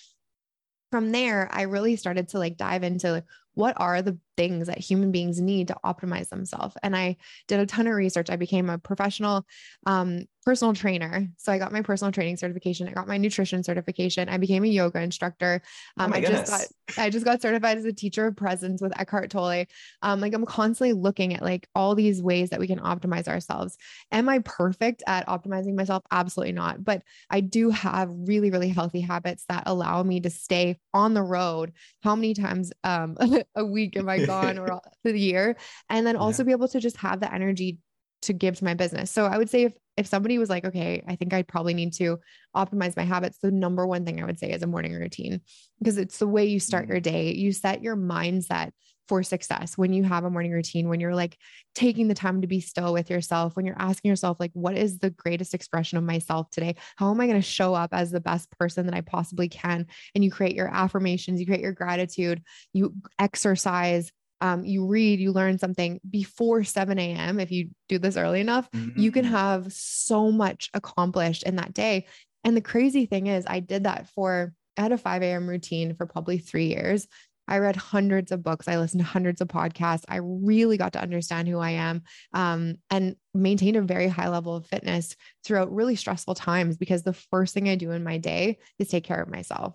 from 0.91 1.13
there, 1.13 1.49
I 1.53 1.63
really 1.63 1.97
started 1.97 2.29
to 2.29 2.39
like 2.39 2.57
dive 2.57 2.83
into 2.83 3.13
like, 3.13 3.25
what 3.55 3.75
are 3.79 4.03
the 4.03 4.19
things 4.37 4.67
that 4.67 4.79
human 4.79 5.13
beings 5.13 5.41
need 5.41 5.69
to 5.69 5.77
optimize 5.85 6.29
themselves. 6.29 6.77
And 6.83 6.97
I 6.97 7.17
did 7.49 7.61
a 7.61 7.67
ton 7.67 7.87
of 7.87 7.95
research. 7.95 8.31
I 8.31 8.37
became 8.37 8.71
a 8.71 8.79
professional 8.79 9.47
um, 9.87 10.27
personal 10.45 10.75
trainer. 10.75 11.27
So 11.39 11.53
I 11.53 11.59
got 11.59 11.73
my 11.73 11.81
personal 11.81 12.13
training 12.13 12.37
certification. 12.37 12.87
I 12.87 12.93
got 12.93 13.09
my 13.09 13.17
nutrition 13.17 13.63
certification. 13.63 14.29
I 14.29 14.37
became 14.37 14.63
a 14.63 14.69
yoga 14.69 15.01
instructor. 15.01 15.63
Oh 15.99 16.05
um, 16.05 16.13
oh 16.13 16.17
I 16.17 16.21
goodness. 16.21 16.51
just 16.51 16.53
got 16.53 16.99
I 16.99 17.11
just 17.11 17.25
got 17.25 17.41
certified 17.41 17.79
as 17.79 17.85
a 17.87 17.93
teacher 17.93 18.27
of 18.27 18.37
presence 18.37 18.83
with 18.83 18.99
Eckhart 18.99 19.31
Tolle. 19.31 19.65
Um, 20.03 20.21
like 20.21 20.35
I'm 20.35 20.45
constantly 20.45 20.93
looking 20.93 21.35
at 21.35 21.43
like 21.43 21.67
all 21.75 21.95
these 21.95 22.23
ways 22.23 22.51
that 22.51 22.61
we 22.61 22.67
can 22.67 22.79
optimize 22.79 23.27
ourselves. 23.27 23.79
Am 24.13 24.29
I 24.29 24.41
perfect 24.41 25.03
at 25.07 25.27
optimizing 25.27 25.75
myself? 25.75 26.05
Absolutely 26.11 26.53
not. 26.53 26.85
But 26.85 27.03
I 27.31 27.41
do 27.41 27.71
have 27.71 28.11
really, 28.13 28.51
really 28.51 28.69
healthy 28.69 29.01
habits 29.01 29.45
that 29.49 29.65
allow 29.67 30.03
me 30.03 30.21
to 30.21 30.31
stay 30.31 30.79
on 30.93 31.15
the 31.15 31.23
road. 31.23 31.73
How 32.03 32.15
many 32.15 32.35
times 32.35 32.71
um, 32.85 33.17
a 33.55 33.65
week 33.65 33.97
am 33.97 34.09
I 34.09 34.24
gone 34.27 34.59
or 34.59 34.81
the 35.03 35.19
year 35.19 35.57
and 35.91 36.07
then 36.07 36.17
also 36.17 36.43
yeah. 36.43 36.47
be 36.47 36.53
able 36.53 36.69
to 36.69 36.81
just 36.81 36.97
have 36.99 37.21
the 37.21 37.33
energy 37.33 37.79
to 38.23 38.33
give 38.33 38.57
to 38.57 38.65
my 38.65 38.75
business. 38.75 39.11
So 39.11 39.27
I 39.27 39.39
would 39.39 39.51
say 39.51 39.65
if 39.65 39.75
if 39.97 40.07
somebody 40.07 40.39
was 40.39 40.51
like, 40.51 40.65
okay, 40.65 41.05
I 41.07 41.15
think 41.15 41.33
I 41.33 41.43
probably 41.43 41.75
need 41.75 41.93
to 41.95 42.19
optimize 42.57 42.97
my 42.97 43.05
habits, 43.05 43.39
the 43.39 43.53
number 43.53 43.87
one 43.87 44.05
thing 44.05 44.21
I 44.21 44.25
would 44.25 44.41
say 44.41 44.51
is 44.51 44.63
a 44.63 44.67
morning 44.67 44.93
routine 44.93 45.41
because 45.79 45.99
it's 45.99 46.19
the 46.19 46.27
way 46.27 46.47
you 46.47 46.59
start 46.59 46.85
mm-hmm. 46.85 46.93
your 46.93 47.01
day. 47.01 47.35
You 47.35 47.53
set 47.53 47.83
your 47.83 47.97
mindset 47.97 48.71
for 49.09 49.23
success 49.23 49.77
when 49.77 49.93
you 49.93 50.03
have 50.03 50.25
a 50.25 50.31
morning 50.31 50.53
routine, 50.53 50.89
when 50.89 51.01
you're 51.01 51.15
like 51.15 51.37
taking 51.75 52.09
the 52.09 52.15
time 52.15 52.41
to 52.41 52.47
be 52.47 52.61
still 52.61 52.93
with 52.93 53.11
yourself, 53.11 53.57
when 53.57 53.67
you're 53.67 53.79
asking 53.79 54.09
yourself, 54.09 54.39
like, 54.41 54.53
what 54.55 54.77
is 54.77 54.99
the 54.99 55.11
greatest 55.11 55.55
expression 55.55 55.99
of 55.99 56.05
myself 56.05 56.51
today? 56.51 56.77
How 56.97 57.11
am 57.11 57.21
I 57.21 57.27
going 57.27 57.39
to 57.39 57.43
show 57.43 57.75
up 57.75 57.91
as 57.93 58.11
the 58.11 58.21
best 58.21 58.51
person 58.59 58.87
that 58.87 58.95
I 58.95 59.03
possibly 59.03 59.49
can? 59.49 59.87
And 60.15 60.25
you 60.25 60.31
create 60.31 60.57
your 60.57 60.69
affirmations, 60.69 61.41
you 61.41 61.47
create 61.47 61.61
your 61.61 61.73
gratitude, 61.73 62.43
you 62.73 62.95
exercise, 63.19 64.11
um, 64.41 64.65
you 64.65 64.87
read, 64.87 65.21
you 65.21 65.33
learn 65.33 65.59
something 65.59 66.01
before 66.09 66.65
7 66.65 66.99
a.m. 66.99 67.41
If 67.41 67.51
you 67.51 67.71
do 67.89 67.99
this 67.99 68.17
early 68.17 68.41
enough, 68.41 68.71
mm-hmm. 68.71 68.99
you 68.99 69.13
can 69.13 69.25
mm-hmm. 69.25 69.35
have 69.35 69.73
so 69.73 70.31
much 70.31 70.71
accomplished 70.75 71.45
in 71.45 71.57
that 71.57 71.73
day. 71.73 72.07
And 72.45 72.57
the 72.57 72.61
crazy 72.61 73.07
thing 73.07 73.27
is, 73.27 73.45
I 73.47 73.61
did 73.61 73.85
that 73.85 74.09
for, 74.11 74.53
I 74.77 74.83
had 74.83 74.93
a 74.93 74.99
5 74.99 75.23
a.m. 75.23 75.49
routine 75.49 75.95
for 75.95 76.07
probably 76.07 76.39
three 76.39 76.67
years. 76.67 77.07
I 77.47 77.59
read 77.59 77.77
hundreds 77.77 78.33
of 78.33 78.43
books. 78.43 78.69
I 78.69 78.79
listened 78.79 79.01
to 79.01 79.07
hundreds 79.07 79.41
of 79.41 79.49
podcasts. 79.49 80.05
I 80.09 80.17
really 80.23 80.77
got 80.77 80.93
to 80.95 81.03
understand 81.03 81.49
who 81.49 81.59
I 81.59 81.71
am 81.71 82.03
um, 82.33 82.77
and 82.91 83.17
maintained 83.35 83.77
a 83.77 83.83
very 83.83 84.09
high 84.09 84.29
level 84.29 84.55
of 84.57 84.67
fitness 84.67 85.17
throughout 85.45 85.73
really 85.75 85.97
stressful 85.97 86.35
times 86.35 86.77
because 86.77 87.03
the 87.03 87.13
first 87.13 87.55
thing 87.55 87.69
I 87.69 87.75
do 87.75 87.91
in 87.91 88.05
my 88.05 88.19
day 88.19 88.59
is 88.79 88.89
take 88.89 89.05
care 89.05 89.21
of 89.21 89.31
myself. 89.31 89.75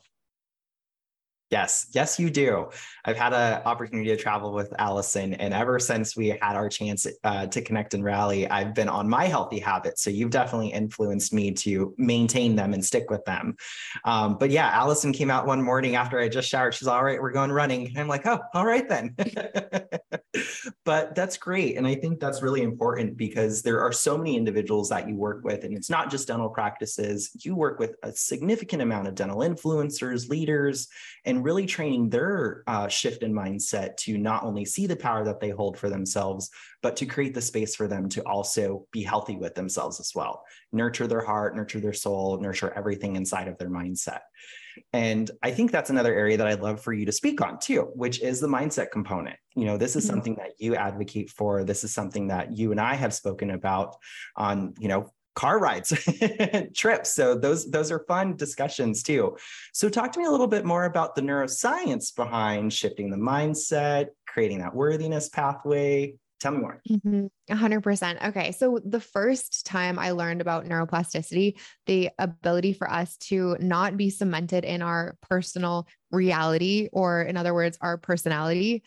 Yes, 1.49 1.87
yes, 1.93 2.19
you 2.19 2.29
do. 2.29 2.69
I've 3.05 3.17
had 3.17 3.33
an 3.33 3.63
opportunity 3.65 4.09
to 4.09 4.17
travel 4.17 4.53
with 4.53 4.71
Allison, 4.77 5.33
and 5.33 5.51
ever 5.51 5.79
since 5.79 6.15
we 6.15 6.27
had 6.27 6.55
our 6.55 6.69
chance 6.69 7.07
uh, 7.23 7.47
to 7.47 7.61
connect 7.61 7.95
and 7.95 8.03
rally, 8.03 8.47
I've 8.47 8.75
been 8.75 8.87
on 8.87 9.09
my 9.09 9.25
healthy 9.25 9.57
habits. 9.57 10.03
So 10.03 10.11
you've 10.11 10.29
definitely 10.29 10.67
influenced 10.67 11.33
me 11.33 11.51
to 11.53 11.95
maintain 11.97 12.55
them 12.55 12.73
and 12.73 12.85
stick 12.85 13.09
with 13.09 13.25
them. 13.25 13.55
Um, 14.05 14.37
but 14.37 14.51
yeah, 14.51 14.69
Allison 14.69 15.11
came 15.11 15.31
out 15.31 15.47
one 15.47 15.59
morning 15.59 15.95
after 15.95 16.19
I 16.19 16.29
just 16.29 16.47
showered. 16.47 16.75
She's 16.75 16.87
all 16.87 17.03
right, 17.03 17.19
we're 17.19 17.31
going 17.31 17.51
running. 17.51 17.87
And 17.87 17.97
I'm 17.97 18.07
like, 18.07 18.27
oh, 18.27 18.39
all 18.53 18.65
right 18.65 18.87
then. 18.87 19.15
but 20.85 21.15
that's 21.15 21.37
great, 21.37 21.77
and 21.77 21.87
I 21.87 21.95
think 21.95 22.19
that's 22.19 22.43
really 22.43 22.61
important 22.61 23.17
because 23.17 23.63
there 23.63 23.81
are 23.81 23.91
so 23.91 24.19
many 24.19 24.37
individuals 24.37 24.89
that 24.89 25.09
you 25.09 25.15
work 25.15 25.43
with, 25.43 25.63
and 25.63 25.75
it's 25.75 25.89
not 25.89 26.11
just 26.11 26.27
dental 26.27 26.49
practices. 26.49 27.31
You 27.39 27.55
work 27.55 27.79
with 27.79 27.95
a 28.03 28.11
significant 28.11 28.83
amount 28.83 29.07
of 29.07 29.15
dental 29.15 29.39
influencers, 29.39 30.29
leaders, 30.29 30.89
and 31.39 31.45
really 31.45 31.65
training 31.65 32.09
their 32.09 32.63
uh, 32.67 32.89
shift 32.89 33.23
in 33.23 33.31
mindset 33.31 33.95
to 33.95 34.17
not 34.17 34.43
only 34.43 34.65
see 34.65 34.85
the 34.87 34.95
power 34.95 35.23
that 35.23 35.39
they 35.39 35.51
hold 35.51 35.77
for 35.77 35.89
themselves, 35.89 36.49
but 36.81 36.97
to 36.97 37.05
create 37.05 37.33
the 37.33 37.41
space 37.41 37.77
for 37.77 37.87
them 37.87 38.09
to 38.09 38.21
also 38.23 38.85
be 38.91 39.03
healthy 39.03 39.37
with 39.37 39.55
themselves 39.55 40.01
as 40.01 40.11
well. 40.13 40.43
Nurture 40.73 41.07
their 41.07 41.23
heart, 41.23 41.55
nurture 41.55 41.79
their 41.79 41.93
soul, 41.93 42.41
nurture 42.41 42.73
everything 42.75 43.15
inside 43.15 43.47
of 43.47 43.57
their 43.57 43.69
mindset. 43.69 44.19
And 44.91 45.31
I 45.41 45.51
think 45.51 45.71
that's 45.71 45.89
another 45.89 46.13
area 46.13 46.35
that 46.35 46.47
I'd 46.47 46.61
love 46.61 46.81
for 46.81 46.91
you 46.91 47.05
to 47.05 47.11
speak 47.13 47.39
on 47.39 47.57
too, 47.57 47.89
which 47.95 48.21
is 48.21 48.41
the 48.41 48.47
mindset 48.47 48.91
component. 48.91 49.37
You 49.55 49.63
know, 49.63 49.77
this 49.77 49.95
is 49.95 50.03
mm-hmm. 50.03 50.13
something 50.13 50.35
that 50.35 50.51
you 50.57 50.75
advocate 50.75 51.29
for. 51.29 51.63
This 51.63 51.85
is 51.85 51.93
something 51.93 52.27
that 52.27 52.57
you 52.57 52.71
and 52.71 52.81
I 52.81 52.95
have 52.95 53.13
spoken 53.13 53.51
about 53.51 53.95
on, 54.35 54.73
you 54.77 54.89
know, 54.89 55.11
car 55.35 55.59
rides, 55.59 55.93
trips. 56.75 57.13
So 57.13 57.35
those 57.35 57.69
those 57.71 57.91
are 57.91 58.05
fun 58.07 58.35
discussions 58.35 59.03
too. 59.03 59.37
So 59.73 59.89
talk 59.89 60.11
to 60.13 60.19
me 60.19 60.25
a 60.25 60.31
little 60.31 60.47
bit 60.47 60.65
more 60.65 60.85
about 60.85 61.15
the 61.15 61.21
neuroscience 61.21 62.15
behind 62.15 62.73
shifting 62.73 63.09
the 63.09 63.17
mindset, 63.17 64.07
creating 64.27 64.59
that 64.59 64.75
worthiness 64.75 65.29
pathway. 65.29 66.15
Tell 66.39 66.53
me 66.53 66.59
more. 66.59 66.81
Mm-hmm. 66.89 67.53
100%. 67.53 68.29
Okay. 68.29 68.53
So, 68.53 68.79
the 68.85 69.01
first 69.01 69.65
time 69.65 69.99
I 69.99 70.11
learned 70.11 70.39
about 70.39 70.65
neuroplasticity, 70.65 71.59
the 71.85 72.11
ability 72.17 72.71
for 72.71 72.89
us 72.89 73.17
to 73.17 73.57
not 73.59 73.97
be 73.97 74.09
cemented 74.09 74.63
in 74.63 74.81
our 74.81 75.17
personal 75.29 75.85
reality, 76.11 76.87
or 76.93 77.23
in 77.23 77.35
other 77.35 77.53
words, 77.53 77.77
our 77.81 77.97
personality, 77.97 78.83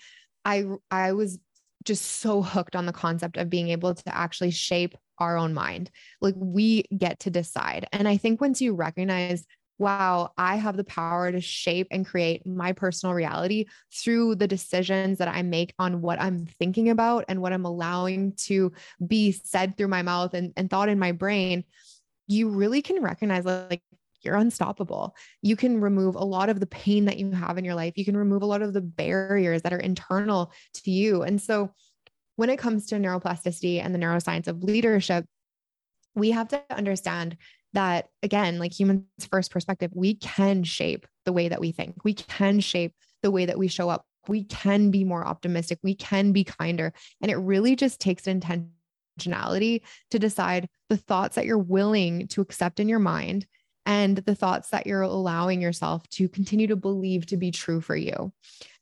I, 0.46 0.64
I 0.90 1.12
was 1.12 1.38
just 1.84 2.20
so 2.20 2.42
hooked 2.42 2.76
on 2.76 2.86
the 2.86 2.92
concept 2.92 3.36
of 3.36 3.50
being 3.50 3.68
able 3.68 3.94
to 3.94 4.16
actually 4.16 4.50
shape 4.50 4.96
our 5.18 5.36
own 5.36 5.54
mind. 5.54 5.90
Like 6.20 6.34
we 6.36 6.84
get 6.96 7.20
to 7.20 7.30
decide. 7.30 7.86
And 7.92 8.08
I 8.08 8.16
think 8.16 8.40
once 8.40 8.60
you 8.60 8.74
recognize, 8.74 9.46
wow, 9.78 10.30
I 10.38 10.56
have 10.56 10.76
the 10.76 10.84
power 10.84 11.32
to 11.32 11.40
shape 11.40 11.88
and 11.90 12.06
create 12.06 12.46
my 12.46 12.72
personal 12.72 13.14
reality 13.14 13.66
through 13.92 14.36
the 14.36 14.46
decisions 14.46 15.18
that 15.18 15.28
I 15.28 15.42
make 15.42 15.74
on 15.78 16.00
what 16.00 16.20
I'm 16.20 16.46
thinking 16.46 16.88
about 16.88 17.24
and 17.28 17.42
what 17.42 17.52
I'm 17.52 17.64
allowing 17.64 18.34
to 18.44 18.72
be 19.04 19.32
said 19.32 19.76
through 19.76 19.88
my 19.88 20.02
mouth 20.02 20.34
and, 20.34 20.52
and 20.56 20.70
thought 20.70 20.88
in 20.88 20.98
my 20.98 21.12
brain, 21.12 21.64
you 22.28 22.50
really 22.50 22.82
can 22.82 23.02
recognize 23.02 23.44
like 23.44 23.82
you're 24.24 24.36
unstoppable. 24.36 25.14
You 25.42 25.56
can 25.56 25.80
remove 25.80 26.14
a 26.14 26.24
lot 26.24 26.48
of 26.48 26.60
the 26.60 26.66
pain 26.66 27.04
that 27.06 27.18
you 27.18 27.30
have 27.32 27.58
in 27.58 27.64
your 27.64 27.74
life. 27.74 27.94
You 27.96 28.04
can 28.04 28.16
remove 28.16 28.42
a 28.42 28.46
lot 28.46 28.62
of 28.62 28.72
the 28.72 28.80
barriers 28.80 29.62
that 29.62 29.72
are 29.72 29.78
internal 29.78 30.52
to 30.74 30.90
you. 30.90 31.22
And 31.22 31.40
so 31.40 31.70
when 32.36 32.50
it 32.50 32.58
comes 32.58 32.86
to 32.86 32.96
neuroplasticity 32.96 33.82
and 33.84 33.94
the 33.94 33.98
neuroscience 33.98 34.46
of 34.46 34.62
leadership, 34.62 35.24
we 36.14 36.30
have 36.30 36.48
to 36.48 36.62
understand 36.70 37.36
that 37.72 38.08
again, 38.22 38.58
like 38.58 38.78
humans 38.78 39.04
first 39.30 39.50
perspective, 39.50 39.90
we 39.94 40.14
can 40.14 40.62
shape 40.62 41.06
the 41.24 41.32
way 41.32 41.48
that 41.48 41.60
we 41.60 41.72
think. 41.72 42.04
We 42.04 42.14
can 42.14 42.60
shape 42.60 42.94
the 43.22 43.30
way 43.30 43.46
that 43.46 43.58
we 43.58 43.68
show 43.68 43.88
up. 43.88 44.04
We 44.28 44.44
can 44.44 44.90
be 44.90 45.04
more 45.04 45.26
optimistic. 45.26 45.78
We 45.82 45.94
can 45.94 46.32
be 46.32 46.44
kinder. 46.44 46.92
And 47.20 47.30
it 47.30 47.36
really 47.36 47.76
just 47.76 48.00
takes 48.00 48.24
intentionality 48.24 49.82
to 50.10 50.18
decide 50.18 50.68
the 50.88 50.96
thoughts 50.96 51.36
that 51.36 51.46
you're 51.46 51.58
willing 51.58 52.28
to 52.28 52.40
accept 52.40 52.78
in 52.78 52.88
your 52.88 52.98
mind 52.98 53.46
and 53.86 54.18
the 54.18 54.34
thoughts 54.34 54.70
that 54.70 54.86
you're 54.86 55.02
allowing 55.02 55.60
yourself 55.60 56.08
to 56.10 56.28
continue 56.28 56.66
to 56.68 56.76
believe 56.76 57.26
to 57.26 57.36
be 57.36 57.50
true 57.50 57.80
for 57.80 57.96
you. 57.96 58.32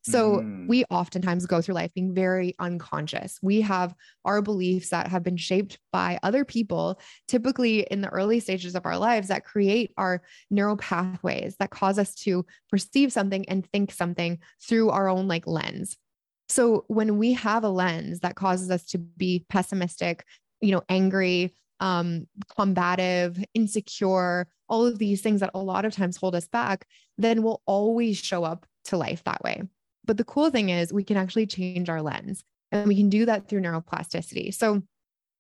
So 0.02 0.38
mm. 0.38 0.66
we 0.66 0.84
oftentimes 0.88 1.46
go 1.46 1.60
through 1.60 1.74
life 1.74 1.92
being 1.92 2.14
very 2.14 2.54
unconscious. 2.58 3.38
We 3.42 3.60
have 3.60 3.94
our 4.24 4.40
beliefs 4.40 4.90
that 4.90 5.08
have 5.08 5.22
been 5.22 5.36
shaped 5.36 5.78
by 5.92 6.18
other 6.22 6.44
people, 6.44 6.98
typically 7.28 7.80
in 7.90 8.00
the 8.00 8.08
early 8.08 8.40
stages 8.40 8.74
of 8.74 8.86
our 8.86 8.96
lives, 8.96 9.28
that 9.28 9.44
create 9.44 9.92
our 9.98 10.22
neural 10.50 10.76
pathways 10.76 11.56
that 11.58 11.70
cause 11.70 11.98
us 11.98 12.14
to 12.14 12.46
perceive 12.70 13.12
something 13.12 13.46
and 13.48 13.66
think 13.72 13.92
something 13.92 14.38
through 14.62 14.88
our 14.90 15.08
own 15.08 15.28
like 15.28 15.46
lens. 15.46 15.96
So 16.48 16.84
when 16.88 17.18
we 17.18 17.34
have 17.34 17.62
a 17.62 17.68
lens 17.68 18.20
that 18.20 18.36
causes 18.36 18.70
us 18.70 18.86
to 18.86 18.98
be 18.98 19.44
pessimistic, 19.50 20.24
you 20.60 20.72
know, 20.72 20.82
angry, 20.88 21.54
um, 21.78 22.26
combative, 22.56 23.42
insecure, 23.54 24.48
all 24.70 24.86
of 24.86 24.98
these 24.98 25.20
things 25.20 25.40
that 25.40 25.50
a 25.52 25.58
lot 25.58 25.84
of 25.84 25.92
times 25.92 26.16
hold 26.16 26.34
us 26.34 26.48
back, 26.48 26.86
then 27.18 27.42
we'll 27.42 27.60
always 27.66 28.16
show 28.16 28.44
up 28.44 28.64
to 28.84 28.96
life 28.96 29.22
that 29.24 29.42
way. 29.42 29.62
But 30.06 30.16
the 30.16 30.24
cool 30.24 30.50
thing 30.50 30.70
is, 30.70 30.92
we 30.92 31.04
can 31.04 31.16
actually 31.16 31.46
change 31.46 31.90
our 31.90 32.00
lens 32.00 32.42
and 32.72 32.88
we 32.88 32.96
can 32.96 33.10
do 33.10 33.26
that 33.26 33.48
through 33.48 33.60
neuroplasticity. 33.60 34.54
So, 34.54 34.82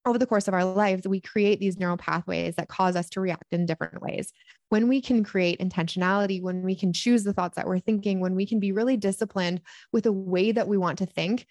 over 0.06 0.18
the 0.18 0.26
course 0.26 0.48
of 0.48 0.54
our 0.54 0.64
lives, 0.64 1.06
we 1.06 1.20
create 1.20 1.60
these 1.60 1.78
neural 1.78 1.98
pathways 1.98 2.56
that 2.56 2.68
cause 2.68 2.96
us 2.96 3.10
to 3.10 3.20
react 3.20 3.52
in 3.52 3.66
different 3.66 4.00
ways. 4.00 4.32
When 4.70 4.88
we 4.88 5.02
can 5.02 5.22
create 5.22 5.60
intentionality, 5.60 6.40
when 6.40 6.62
we 6.62 6.74
can 6.74 6.94
choose 6.94 7.22
the 7.22 7.34
thoughts 7.34 7.56
that 7.56 7.66
we're 7.66 7.80
thinking, 7.80 8.18
when 8.18 8.34
we 8.34 8.46
can 8.46 8.60
be 8.60 8.72
really 8.72 8.96
disciplined 8.96 9.60
with 9.92 10.04
the 10.04 10.12
way 10.12 10.52
that 10.52 10.68
we 10.68 10.78
want 10.78 10.98
to 10.98 11.06
think, 11.06 11.46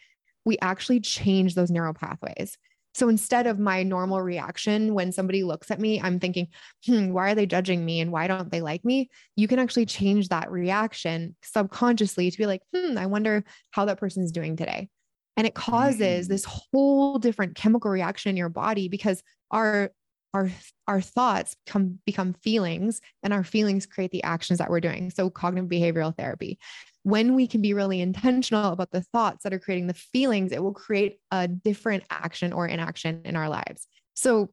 we 0.45 0.57
actually 0.63 0.99
change 0.99 1.53
those 1.53 1.69
neural 1.69 1.93
pathways. 1.93 2.57
So 2.93 3.07
instead 3.07 3.47
of 3.47 3.59
my 3.59 3.83
normal 3.83 4.21
reaction 4.21 4.93
when 4.93 5.11
somebody 5.11 5.43
looks 5.43 5.71
at 5.71 5.79
me, 5.79 6.01
I'm 6.01 6.19
thinking, 6.19 6.47
hmm, 6.85 7.11
why 7.11 7.31
are 7.31 7.35
they 7.35 7.45
judging 7.45 7.85
me 7.85 7.99
and 7.99 8.11
why 8.11 8.27
don't 8.27 8.51
they 8.51 8.61
like 8.61 8.83
me? 8.83 9.09
You 9.35 9.47
can 9.47 9.59
actually 9.59 9.85
change 9.85 10.29
that 10.29 10.51
reaction 10.51 11.35
subconsciously 11.43 12.31
to 12.31 12.37
be 12.37 12.45
like, 12.45 12.61
hmm, 12.75 12.97
I 12.97 13.05
wonder 13.05 13.43
how 13.71 13.85
that 13.85 13.99
person's 13.99 14.31
doing 14.31 14.55
today. 14.57 14.89
And 15.37 15.47
it 15.47 15.55
causes 15.55 16.25
mm. 16.25 16.29
this 16.29 16.45
whole 16.45 17.17
different 17.17 17.55
chemical 17.55 17.89
reaction 17.89 18.31
in 18.31 18.37
your 18.37 18.49
body 18.49 18.89
because 18.89 19.23
our 19.51 19.91
our 20.33 20.49
our 20.87 21.01
thoughts 21.01 21.55
come 21.65 21.99
become 22.05 22.33
feelings 22.33 23.01
and 23.23 23.33
our 23.33 23.43
feelings 23.43 23.85
create 23.85 24.11
the 24.11 24.23
actions 24.23 24.59
that 24.59 24.69
we're 24.69 24.79
doing. 24.79 25.09
So 25.09 25.29
cognitive 25.29 25.69
behavioral 25.69 26.15
therapy. 26.15 26.59
When 27.03 27.35
we 27.35 27.47
can 27.47 27.61
be 27.61 27.73
really 27.73 28.01
intentional 28.01 28.71
about 28.71 28.91
the 28.91 29.01
thoughts 29.01 29.43
that 29.43 29.53
are 29.53 29.59
creating 29.59 29.87
the 29.87 29.93
feelings, 29.93 30.51
it 30.51 30.61
will 30.61 30.73
create 30.73 31.19
a 31.31 31.47
different 31.47 32.03
action 32.09 32.53
or 32.53 32.67
inaction 32.67 33.21
in 33.25 33.35
our 33.35 33.49
lives. 33.49 33.87
So 34.13 34.49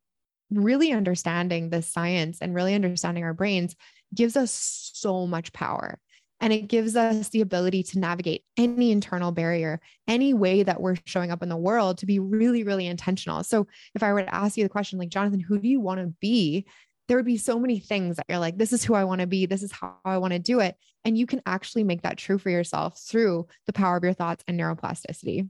really 0.50 0.92
understanding 0.92 1.70
the 1.70 1.82
science 1.82 2.38
and 2.40 2.54
really 2.54 2.74
understanding 2.74 3.24
our 3.24 3.34
brains 3.34 3.74
gives 4.14 4.36
us 4.36 4.90
so 4.94 5.26
much 5.26 5.52
power. 5.52 5.98
And 6.40 6.52
it 6.52 6.68
gives 6.68 6.96
us 6.96 7.30
the 7.30 7.40
ability 7.40 7.82
to 7.84 7.98
navigate 7.98 8.44
any 8.58 8.92
internal 8.92 9.32
barrier, 9.32 9.80
any 10.06 10.34
way 10.34 10.62
that 10.62 10.80
we're 10.80 10.96
showing 11.06 11.30
up 11.30 11.42
in 11.42 11.48
the 11.48 11.56
world 11.56 11.98
to 11.98 12.06
be 12.06 12.18
really, 12.18 12.62
really 12.62 12.86
intentional. 12.86 13.42
So, 13.42 13.66
if 13.94 14.02
I 14.02 14.12
were 14.12 14.22
to 14.22 14.34
ask 14.34 14.56
you 14.56 14.64
the 14.64 14.68
question, 14.68 14.98
like, 14.98 15.08
Jonathan, 15.08 15.40
who 15.40 15.58
do 15.58 15.68
you 15.68 15.80
want 15.80 16.00
to 16.00 16.12
be? 16.20 16.66
There 17.08 17.16
would 17.16 17.24
be 17.24 17.38
so 17.38 17.58
many 17.58 17.78
things 17.78 18.16
that 18.16 18.26
you're 18.28 18.38
like, 18.38 18.58
this 18.58 18.72
is 18.72 18.84
who 18.84 18.94
I 18.94 19.04
want 19.04 19.20
to 19.20 19.26
be. 19.26 19.46
This 19.46 19.62
is 19.62 19.72
how 19.72 19.96
I 20.04 20.18
want 20.18 20.32
to 20.32 20.38
do 20.38 20.60
it. 20.60 20.76
And 21.04 21.16
you 21.16 21.26
can 21.26 21.40
actually 21.46 21.84
make 21.84 22.02
that 22.02 22.18
true 22.18 22.36
for 22.36 22.50
yourself 22.50 22.98
through 22.98 23.46
the 23.66 23.72
power 23.72 23.96
of 23.96 24.04
your 24.04 24.12
thoughts 24.12 24.42
and 24.48 24.58
neuroplasticity. 24.58 25.48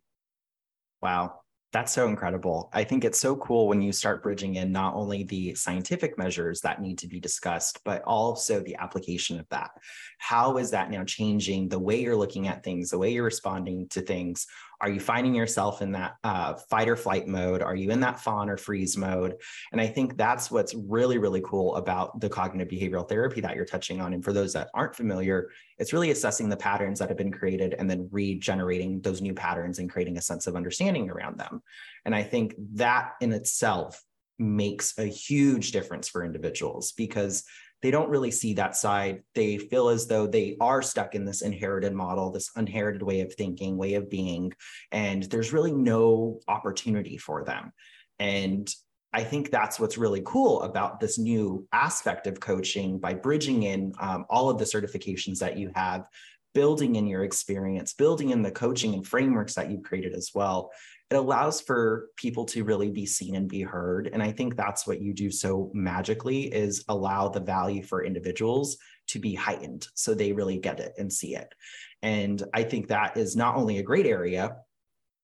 Wow. 1.01 1.41
That's 1.77 1.93
so 1.93 2.09
incredible. 2.09 2.71
I 2.73 2.85
think 2.85 3.05
it's 3.05 3.21
so 3.21 3.37
cool 3.37 3.69
when 3.69 3.83
you 3.83 3.93
start 3.93 4.23
bridging 4.23 4.55
in 4.55 4.73
not 4.73 4.95
only 4.95 5.25
the 5.25 5.55
scientific 5.55 6.17
measures 6.17 6.63
that 6.63 6.81
need 6.81 6.97
to 7.01 7.07
be 7.07 7.21
discussed, 7.21 7.81
but 7.85 8.03
also 8.05 8.61
the 8.61 8.77
application 8.77 9.39
of 9.39 9.47
that. 9.51 9.73
How 10.17 10.57
is 10.57 10.71
that 10.71 10.91
now 10.91 11.05
changing 11.05 11.69
the 11.69 11.79
way 11.79 12.01
you're 12.01 12.17
looking 12.17 12.49
at 12.49 12.65
things, 12.65 12.89
the 12.89 12.97
way 12.97 13.13
you're 13.13 13.25
responding 13.25 13.89
to 13.91 14.01
things? 14.01 14.47
Are 14.81 14.91
you 14.91 15.01
finding 15.01 15.35
yourself 15.35 15.83
in 15.83 15.93
that 15.93 16.17
uh, 16.25 16.55
fight 16.55 16.89
or 16.89 16.97
flight 16.97 17.27
mode? 17.27 17.63
Are 17.63 17.75
you 17.75 17.91
in 17.91 18.01
that 18.01 18.21
fawn 18.21 18.51
or 18.51 18.57
freeze 18.57 18.97
mode? 18.97 19.37
And 19.73 19.81
I 19.81 19.87
think 19.87 20.17
that's 20.17 20.51
what's 20.51 20.75
really, 20.75 21.19
really 21.19 21.43
cool 21.45 21.77
about 21.77 22.21
the 22.21 22.29
cognitive 22.29 22.69
behavioral 22.69 23.09
therapy 23.09 23.41
that 23.41 23.57
you're 23.57 23.65
touching 23.65 24.01
on. 24.01 24.13
And 24.13 24.23
for 24.23 24.33
those 24.33 24.53
that 24.53 24.69
aren't 24.75 24.95
familiar, 24.95 25.51
it's 25.79 25.93
really 25.93 26.11
assessing 26.11 26.49
the 26.49 26.57
patterns 26.57 26.99
that 26.99 27.09
have 27.09 27.19
been 27.19 27.33
created 27.33 27.75
and 27.75 27.89
then 27.89 28.09
regenerating 28.11 29.01
those 29.01 29.23
new 29.23 29.35
patterns 29.35 29.79
and 29.79 29.91
creating 29.91 30.19
a 30.19 30.23
sense 30.23 30.47
of 30.47 30.57
understanding 30.57 31.11
around 31.11 31.39
them. 31.39 31.63
And 32.05 32.15
I 32.15 32.23
think 32.23 32.55
that 32.75 33.13
in 33.21 33.33
itself 33.33 34.03
makes 34.39 34.99
a 34.99 35.05
huge 35.05 35.73
difference 35.73 36.09
for 36.09 36.25
individuals 36.25 36.93
because 36.93 37.45
they 37.87 37.93
don't 37.93 38.11
really 38.11 38.33
see 38.33 38.55
that 38.55 38.75
side. 38.75 39.23
They 39.37 39.59
feel 39.59 39.91
as 39.91 40.09
though 40.09 40.27
they 40.27 40.57
are 40.61 40.83
stuck 40.83 41.15
in 41.15 41.25
this 41.25 41.41
inherited 41.41 41.93
model, 41.93 42.33
this 42.33 42.51
inherited 42.57 43.01
way 43.01 43.21
of 43.21 43.33
thinking, 43.33 43.77
way 43.77 43.95
of 43.95 44.11
being, 44.11 44.53
and 44.91 45.23
there's 45.23 45.53
really 45.53 45.71
no 45.71 46.41
opportunity 46.49 47.17
for 47.17 47.45
them. 47.45 47.73
And 48.19 48.69
I 49.13 49.23
think 49.23 49.53
that's 49.53 49.79
what's 49.79 49.99
really 49.99 50.21
cool 50.27 50.63
about 50.63 50.99
this 50.99 51.17
new 51.17 51.69
aspect 51.73 52.27
of 52.27 52.41
coaching 52.41 52.99
by 52.99 53.15
bridging 53.15 53.63
in 53.63 53.93
um, 54.01 54.27
all 54.29 54.51
of 54.51 54.59
the 54.59 54.65
certifications 54.65 55.39
that 55.39 55.57
you 55.57 55.71
have, 55.77 56.09
building 56.55 56.97
in 56.97 57.07
your 57.07 57.23
experience, 57.23 57.95
building 57.95 58.31
in 58.31 58.43
the 58.43 58.51
coaching 58.51 58.95
and 58.95 59.07
frameworks 59.07 59.55
that 59.55 59.71
you've 59.71 59.85
created 59.85 60.13
as 60.13 60.33
well. 60.35 60.73
It 61.11 61.15
allows 61.15 61.61
for 61.61 62.09
people 62.17 62.45
to 62.47 62.65
really 62.65 62.91
be 62.91 63.07
seen 63.07 63.37
and 63.37 63.49
be 63.49 63.63
heard. 63.63 64.11
And 64.13 64.23
I 64.23 64.33
think 64.33 64.57
that's 64.57 64.87
what 64.87 65.01
you 65.01 65.15
do 65.15 65.31
so 65.31 65.71
magically 65.73 66.53
is 66.53 66.85
allow 66.89 67.29
the 67.29 67.41
value 67.41 67.83
for 67.83 68.05
individuals 68.05 68.77
to 69.09 69.21
be 69.21 69.35
heightened 69.35 69.87
so 69.95 70.15
they 70.15 70.33
really 70.33 70.59
get 70.59 70.81
it 70.81 70.95
and 70.99 71.13
see 71.13 71.37
it. 71.37 71.55
And 72.03 72.43
I 72.55 72.65
think 72.65 72.89
that 72.89 73.17
is 73.17 73.37
not 73.37 73.55
only 73.57 73.79
a 73.79 73.85
great 73.85 74.07
area, 74.07 74.57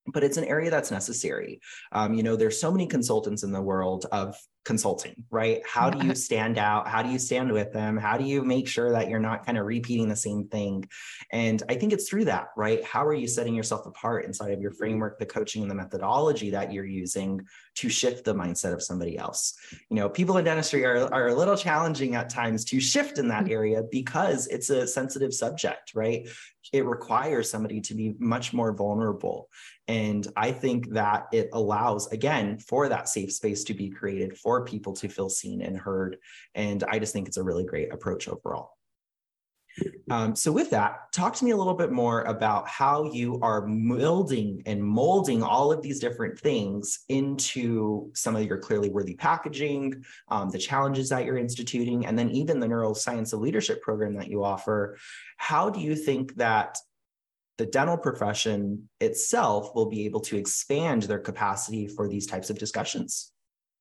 but 0.07 0.25
it's 0.25 0.37
an 0.37 0.45
area 0.45 0.71
that's 0.71 0.91
necessary. 0.91 1.61
Um, 1.93 2.15
you 2.15 2.23
know, 2.23 2.37
there's 2.37 2.61
so 2.61 2.73
many 2.73 2.87
consultants 2.87 3.43
in 3.43 3.53
the 3.53 3.62
world 3.62 4.07
of 4.11 4.37
consulting, 4.65 5.15
right? 5.31 5.61
How 5.67 5.91
do 5.91 6.07
you 6.07 6.15
stand 6.29 6.59
out? 6.59 6.88
How 6.88 7.03
do 7.03 7.11
you 7.11 7.19
stand 7.19 7.53
with 7.53 7.73
them? 7.73 7.97
How 7.97 8.17
do 8.17 8.25
you 8.25 8.43
make 8.43 8.69
sure 8.69 8.93
that 8.93 9.09
you're 9.09 9.21
not 9.21 9.45
kind 9.45 9.59
of 9.59 9.67
repeating 9.67 10.09
the 10.09 10.17
same 10.17 10.47
thing? 10.49 10.88
And 11.33 11.62
I 11.69 11.75
think 11.75 11.93
it's 11.93 12.09
through 12.09 12.27
that, 12.27 12.49
right? 12.57 12.85
How 12.85 13.05
are 13.05 13.15
you 13.15 13.27
setting 13.27 13.55
yourself 13.55 13.87
apart 13.87 14.25
inside 14.25 14.53
of 14.53 14.61
your 14.61 14.73
framework, 14.73 15.19
the 15.19 15.27
coaching 15.27 15.62
and 15.62 15.71
the 15.71 15.75
methodology 15.75 16.51
that 16.51 16.73
you're 16.73 16.87
using 16.87 17.41
to 17.77 17.88
shift 17.88 18.25
the 18.25 18.35
mindset 18.35 18.73
of 18.73 18.83
somebody 18.83 19.19
else? 19.19 19.55
You 19.88 19.97
know, 19.97 20.09
people 20.09 20.37
in 20.38 20.45
dentistry 20.45 20.85
are, 20.85 21.12
are 21.12 21.29
a 21.29 21.35
little 21.35 21.57
challenging 21.57 22.15
at 22.15 22.31
times 22.31 22.65
to 22.67 22.81
shift 22.81 23.19
in 23.19 23.29
that 23.29 23.47
mm. 23.47 23.51
area 23.51 23.83
because 23.91 24.47
it's 24.49 24.71
a 24.71 24.87
sensitive 24.87 25.35
subject, 25.35 25.93
right? 25.95 26.29
It 26.72 26.87
requires 26.87 27.50
somebody 27.50 27.80
to 27.82 27.94
be 27.94 28.14
much 28.18 28.52
more 28.52 28.72
vulnerable. 28.72 29.48
And 29.88 30.26
I 30.37 30.52
think 30.52 30.90
that 30.90 31.26
it 31.32 31.50
allows, 31.52 32.06
again, 32.08 32.58
for 32.58 32.88
that 32.88 33.08
safe 33.08 33.32
space 33.32 33.64
to 33.64 33.74
be 33.74 33.90
created 33.90 34.38
for 34.38 34.64
people 34.64 34.92
to 34.94 35.08
feel 35.08 35.28
seen 35.28 35.62
and 35.62 35.76
heard. 35.76 36.16
And 36.54 36.82
I 36.85 36.98
just 36.98 37.12
think 37.12 37.28
it's 37.28 37.37
a 37.37 37.42
really 37.42 37.64
great 37.64 37.92
approach 37.92 38.28
overall. 38.28 38.70
Um, 40.11 40.37
so, 40.37 40.52
with 40.52 40.70
that, 40.70 41.12
talk 41.12 41.35
to 41.37 41.44
me 41.44 41.52
a 41.52 41.56
little 41.56 41.74
bit 41.74 41.90
more 41.90 42.22
about 42.22 42.68
how 42.68 43.04
you 43.04 43.38
are 43.40 43.66
molding 43.66 44.62
and 44.66 44.82
molding 44.82 45.42
all 45.42 45.72
of 45.72 45.82
these 45.82 45.98
different 45.98 46.38
things 46.38 47.04
into 47.08 48.11
some 48.14 48.37
of 48.37 48.44
your 48.44 48.58
clearly 48.58 48.90
worthy 48.90 49.14
packaging, 49.14 50.04
um, 50.28 50.50
the 50.50 50.58
challenges 50.58 51.08
that 51.08 51.24
you're 51.24 51.38
instituting, 51.38 52.06
and 52.06 52.18
then 52.18 52.30
even 52.30 52.61
the 52.61 52.66
neuroscience 52.66 53.32
of 53.32 53.40
leadership 53.40 53.80
program 53.82 54.14
that 54.14 54.28
you 54.28 54.44
offer. 54.44 54.98
How 55.38 55.70
do 55.70 55.80
you 55.80 55.96
think 55.96 56.35
that 56.37 56.78
the 57.58 57.66
dental 57.66 57.96
profession 57.96 58.88
itself 59.00 59.74
will 59.74 59.87
be 59.87 60.04
able 60.04 60.20
to 60.20 60.37
expand 60.37 61.04
their 61.04 61.18
capacity 61.18 61.87
for 61.87 62.08
these 62.08 62.26
types 62.26 62.50
of 62.50 62.58
discussions. 62.58 63.30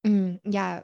Mm, 0.05 0.39
yeah. 0.43 0.81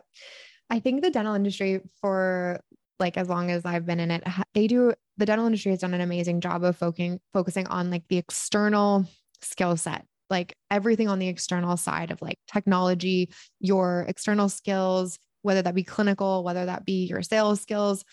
I 0.70 0.80
think 0.80 1.02
the 1.02 1.12
dental 1.12 1.36
industry, 1.36 1.82
for 2.02 2.60
like 3.00 3.18
as 3.18 3.30
long 3.30 3.52
as 3.52 3.66
I've 3.66 3.86
been 3.86 4.00
in 4.00 4.12
it, 4.12 4.24
they 4.54 4.68
do 4.68 4.94
the 5.18 5.26
dental 5.26 5.46
industry 5.46 5.72
has 5.72 5.80
done 5.80 5.94
an 5.94 6.02
amazing 6.02 6.42
job 6.42 6.64
of 6.64 6.78
focusing 6.78 7.20
focusing 7.34 7.68
on 7.68 7.92
like 7.92 8.04
the 8.08 8.18
external 8.18 9.06
skill 9.42 9.78
set, 9.78 10.06
like 10.30 10.56
everything 10.72 11.08
on 11.08 11.20
the 11.20 11.28
external 11.28 11.78
side 11.78 12.12
of 12.12 12.22
like 12.22 12.40
technology, 12.52 13.30
your 13.60 14.06
external 14.08 14.50
skills, 14.50 15.20
whether 15.42 15.62
that 15.62 15.76
be 15.76 15.84
clinical, 15.84 16.44
whether 16.44 16.66
that 16.66 16.86
be 16.86 17.06
your 17.06 17.22
sales 17.22 17.62
skills. 17.62 18.04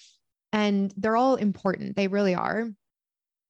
And 0.52 0.92
they're 0.96 1.16
all 1.16 1.36
important. 1.36 1.96
They 1.96 2.08
really 2.08 2.34
are. 2.34 2.68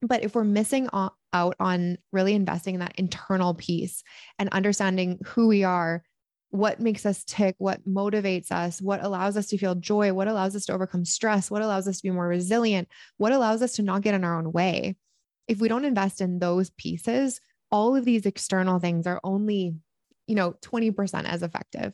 But 0.01 0.23
if 0.23 0.35
we're 0.35 0.45
missing 0.45 0.89
out 0.93 1.15
on 1.33 1.99
really 2.13 2.35
investing 2.35 2.75
in 2.75 2.81
that 2.81 2.95
internal 2.97 3.55
piece 3.55 4.03
and 4.39 4.49
understanding 4.51 5.19
who 5.25 5.49
we 5.49 5.65
are, 5.65 6.03
what 6.55 6.79
makes 6.79 7.05
us 7.05 7.25
tick, 7.25 7.57
what 7.59 7.85
motivates 7.85 8.53
us, 8.53 8.81
what 8.81 9.03
allows 9.03 9.37
us 9.37 9.49
to 9.49 9.59
feel 9.59 9.75
joy, 9.75 10.13
what 10.13 10.29
allows 10.29 10.55
us 10.55 10.67
to 10.67 10.73
overcome 10.73 11.05
stress, 11.05 11.51
what 11.51 11.63
allows 11.63 11.89
us 11.89 11.97
to 11.97 12.05
be 12.05 12.13
more 12.13 12.29
resilient, 12.29 12.87
what 13.17 13.33
allows 13.33 13.61
us 13.61 13.73
to 13.73 13.83
not 13.83 14.03
get 14.03 14.15
in 14.15 14.23
our 14.23 14.39
own 14.39 14.53
way. 14.53 14.95
If 15.49 15.59
we 15.59 15.67
don't 15.67 15.85
invest 15.85 16.21
in 16.21 16.39
those 16.39 16.71
pieces, 16.71 17.41
all 17.73 17.97
of 17.97 18.05
these 18.05 18.25
external 18.25 18.79
things 18.79 19.05
are 19.09 19.21
only, 19.25 19.75
you 20.29 20.37
know, 20.37 20.53
20% 20.63 21.25
as 21.25 21.43
effective. 21.43 21.93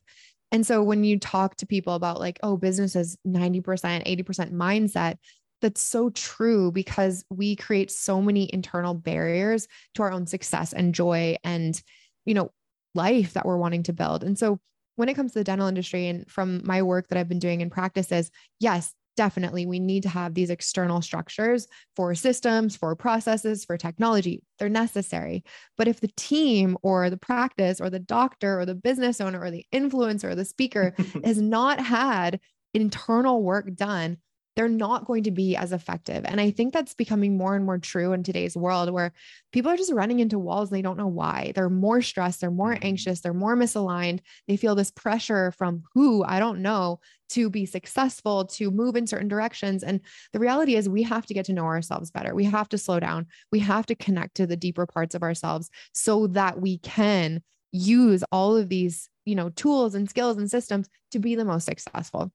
And 0.52 0.66
so 0.66 0.82
when 0.82 1.04
you 1.04 1.18
talk 1.18 1.56
to 1.56 1.66
people 1.66 1.94
about 1.94 2.20
like, 2.20 2.38
oh, 2.42 2.58
business 2.58 2.94
is 2.94 3.16
90%, 3.26 3.62
80% 3.64 4.52
mindset, 4.52 5.16
that's 5.62 5.80
so 5.80 6.10
true 6.10 6.70
because 6.70 7.24
we 7.30 7.56
create 7.56 7.90
so 7.90 8.20
many 8.20 8.52
internal 8.52 8.92
barriers 8.92 9.66
to 9.94 10.02
our 10.02 10.12
own 10.12 10.26
success 10.26 10.74
and 10.74 10.94
joy 10.94 11.36
and 11.44 11.82
you 12.26 12.34
know 12.34 12.50
life 12.94 13.32
that 13.34 13.46
we're 13.46 13.56
wanting 13.56 13.82
to 13.84 13.92
build. 13.92 14.24
And 14.24 14.38
so 14.38 14.58
when 14.96 15.08
it 15.08 15.14
comes 15.14 15.32
to 15.32 15.38
the 15.38 15.44
dental 15.44 15.68
industry 15.68 16.08
and 16.08 16.30
from 16.30 16.60
my 16.64 16.82
work 16.82 17.08
that 17.08 17.18
I've 17.18 17.28
been 17.28 17.38
doing 17.38 17.60
in 17.62 17.70
practices 17.70 18.30
yes 18.58 18.92
definitely 19.16 19.66
we 19.66 19.78
need 19.78 20.02
to 20.02 20.08
have 20.08 20.34
these 20.34 20.50
external 20.50 21.02
structures 21.02 21.66
for 21.94 22.14
systems 22.14 22.76
for 22.76 22.94
processes 22.96 23.64
for 23.64 23.76
technology. 23.76 24.42
They're 24.58 24.68
necessary. 24.68 25.44
But 25.76 25.88
if 25.88 26.00
the 26.00 26.10
team 26.16 26.78
or 26.82 27.10
the 27.10 27.18
practice 27.18 27.80
or 27.80 27.90
the 27.90 27.98
doctor 27.98 28.58
or 28.58 28.64
the 28.64 28.74
business 28.74 29.20
owner 29.20 29.40
or 29.40 29.50
the 29.50 29.66
influencer 29.74 30.24
or 30.24 30.34
the 30.34 30.44
speaker 30.44 30.94
has 31.24 31.40
not 31.40 31.80
had 31.80 32.40
internal 32.72 33.42
work 33.42 33.74
done 33.74 34.16
they're 34.56 34.68
not 34.68 35.06
going 35.06 35.24
to 35.24 35.30
be 35.30 35.56
as 35.56 35.72
effective. 35.72 36.24
And 36.24 36.40
I 36.40 36.50
think 36.50 36.72
that's 36.72 36.94
becoming 36.94 37.36
more 37.36 37.54
and 37.54 37.64
more 37.64 37.78
true 37.78 38.12
in 38.12 38.22
today's 38.22 38.56
world 38.56 38.90
where 38.90 39.12
people 39.52 39.70
are 39.70 39.76
just 39.76 39.92
running 39.92 40.20
into 40.20 40.38
walls 40.38 40.70
and 40.70 40.76
they 40.76 40.82
don't 40.82 40.98
know 40.98 41.06
why. 41.06 41.52
They're 41.54 41.70
more 41.70 42.02
stressed, 42.02 42.40
they're 42.40 42.50
more 42.50 42.74
mm-hmm. 42.74 42.86
anxious, 42.86 43.20
they're 43.20 43.32
more 43.32 43.56
misaligned. 43.56 44.20
They 44.48 44.56
feel 44.56 44.74
this 44.74 44.90
pressure 44.90 45.52
from 45.52 45.84
who 45.94 46.24
I 46.24 46.38
don't 46.38 46.62
know 46.62 47.00
to 47.30 47.48
be 47.48 47.64
successful, 47.64 48.44
to 48.44 48.72
move 48.72 48.96
in 48.96 49.06
certain 49.06 49.28
directions. 49.28 49.84
And 49.84 50.00
the 50.32 50.40
reality 50.40 50.74
is, 50.74 50.88
we 50.88 51.04
have 51.04 51.26
to 51.26 51.34
get 51.34 51.46
to 51.46 51.52
know 51.52 51.64
ourselves 51.64 52.10
better. 52.10 52.34
We 52.34 52.44
have 52.44 52.68
to 52.70 52.78
slow 52.78 52.98
down. 52.98 53.26
We 53.52 53.60
have 53.60 53.86
to 53.86 53.94
connect 53.94 54.34
to 54.36 54.48
the 54.48 54.56
deeper 54.56 54.84
parts 54.84 55.14
of 55.14 55.22
ourselves 55.22 55.70
so 55.92 56.26
that 56.28 56.60
we 56.60 56.78
can 56.78 57.42
use 57.72 58.24
all 58.32 58.56
of 58.56 58.68
these 58.68 59.08
you 59.24 59.36
know 59.36 59.48
tools 59.50 59.94
and 59.94 60.10
skills 60.10 60.38
and 60.38 60.50
systems 60.50 60.88
to 61.12 61.20
be 61.20 61.36
the 61.36 61.44
most 61.44 61.64
successful 61.64 62.32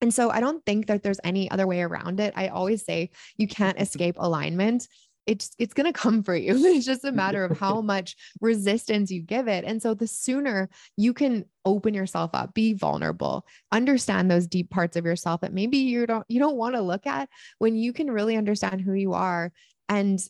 and 0.00 0.14
so 0.14 0.30
I 0.30 0.40
don't 0.40 0.64
think 0.64 0.86
that 0.86 1.02
there's 1.02 1.20
any 1.24 1.50
other 1.50 1.66
way 1.66 1.82
around 1.82 2.20
it. 2.20 2.32
I 2.36 2.48
always 2.48 2.84
say 2.84 3.10
you 3.36 3.48
can't 3.48 3.80
escape 3.80 4.16
alignment. 4.18 4.88
It's 5.26 5.50
it's 5.58 5.74
going 5.74 5.92
to 5.92 5.98
come 5.98 6.22
for 6.22 6.34
you. 6.34 6.54
It's 6.66 6.86
just 6.86 7.04
a 7.04 7.12
matter 7.12 7.44
of 7.44 7.58
how 7.58 7.82
much 7.82 8.16
resistance 8.40 9.10
you 9.10 9.20
give 9.20 9.46
it. 9.46 9.64
And 9.64 9.82
so 9.82 9.92
the 9.92 10.06
sooner 10.06 10.70
you 10.96 11.12
can 11.12 11.44
open 11.64 11.92
yourself 11.92 12.30
up, 12.32 12.54
be 12.54 12.72
vulnerable, 12.72 13.44
understand 13.70 14.30
those 14.30 14.46
deep 14.46 14.70
parts 14.70 14.96
of 14.96 15.04
yourself 15.04 15.42
that 15.42 15.52
maybe 15.52 15.78
you 15.78 16.06
don't 16.06 16.24
you 16.28 16.38
don't 16.38 16.56
want 16.56 16.76
to 16.76 16.80
look 16.80 17.06
at 17.06 17.28
when 17.58 17.76
you 17.76 17.92
can 17.92 18.10
really 18.10 18.36
understand 18.36 18.80
who 18.80 18.94
you 18.94 19.12
are 19.12 19.52
and 19.88 20.20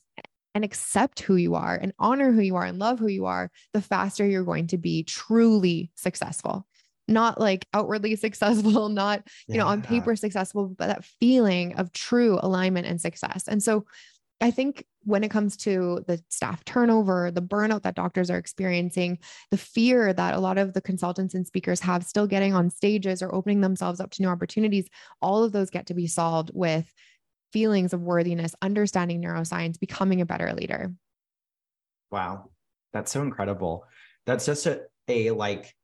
and 0.55 0.65
accept 0.65 1.21
who 1.21 1.37
you 1.37 1.55
are 1.55 1.77
and 1.77 1.93
honor 2.01 2.33
who 2.33 2.41
you 2.41 2.57
are 2.57 2.65
and 2.65 2.81
love 2.81 2.99
who 2.99 3.07
you 3.07 3.27
are, 3.27 3.49
the 3.75 3.83
faster 3.83 4.27
you're 4.27 4.43
going 4.43 4.67
to 4.67 4.79
be 4.79 5.05
truly 5.05 5.93
successful 5.95 6.67
not 7.09 7.41
like 7.41 7.67
outwardly 7.75 8.17
successful, 8.17 8.89
not, 8.89 9.23
you 9.47 9.55
yeah. 9.55 9.63
know, 9.63 9.69
on 9.69 9.83
paper 9.83 10.15
successful, 10.15 10.69
but 10.69 10.87
that 10.87 11.05
feeling 11.05 11.75
of 11.75 11.93
true 11.93 12.39
alignment 12.43 12.87
and 12.87 13.01
success. 13.01 13.49
And 13.49 13.63
so 13.63 13.87
I 14.41 14.51
think 14.51 14.85
when 15.05 15.25
it 15.25 15.31
comes 15.31 15.57
to 15.57 16.05
the 16.07 16.23
staff 16.29 16.65
turnover, 16.65 17.31
the 17.31 17.43
burnout 17.43 17.83
that 17.83 17.95
doctors 17.95 18.31
are 18.31 18.37
experiencing, 18.37 19.19
the 19.51 19.57
fear 19.57 20.13
that 20.13 20.35
a 20.35 20.39
lot 20.39 20.59
of 20.59 20.75
the 20.75 20.81
consultants 20.81 21.35
and 21.35 21.47
speakers 21.47 21.81
have 21.81 22.05
still 22.05 22.27
getting 22.27 22.55
on 22.55 22.71
stages 22.71 23.23
or 23.23 23.35
opening 23.35 23.63
themselves 23.63 24.01
up 24.01 24.11
to 24.11 24.23
new 24.23 24.29
opportunities, 24.29 24.87
all 25.21 25.43
of 25.43 25.53
those 25.53 25.71
get 25.71 25.87
to 25.87 25.95
be 25.95 26.07
solved 26.07 26.51
with 26.55 26.93
feelings 27.53 27.93
of 27.93 28.03
worthiness, 28.03 28.55
understanding 28.63 29.23
neuroscience, 29.23 29.81
becoming 29.81 30.21
a 30.21 30.27
better 30.27 30.53
leader. 30.53 30.93
Wow. 32.11 32.51
That's 32.93 33.11
so 33.11 33.23
incredible. 33.23 33.87
That's 34.27 34.47
just 34.47 34.67
a, 34.67 34.83
a 35.09 35.31
like 35.31 35.75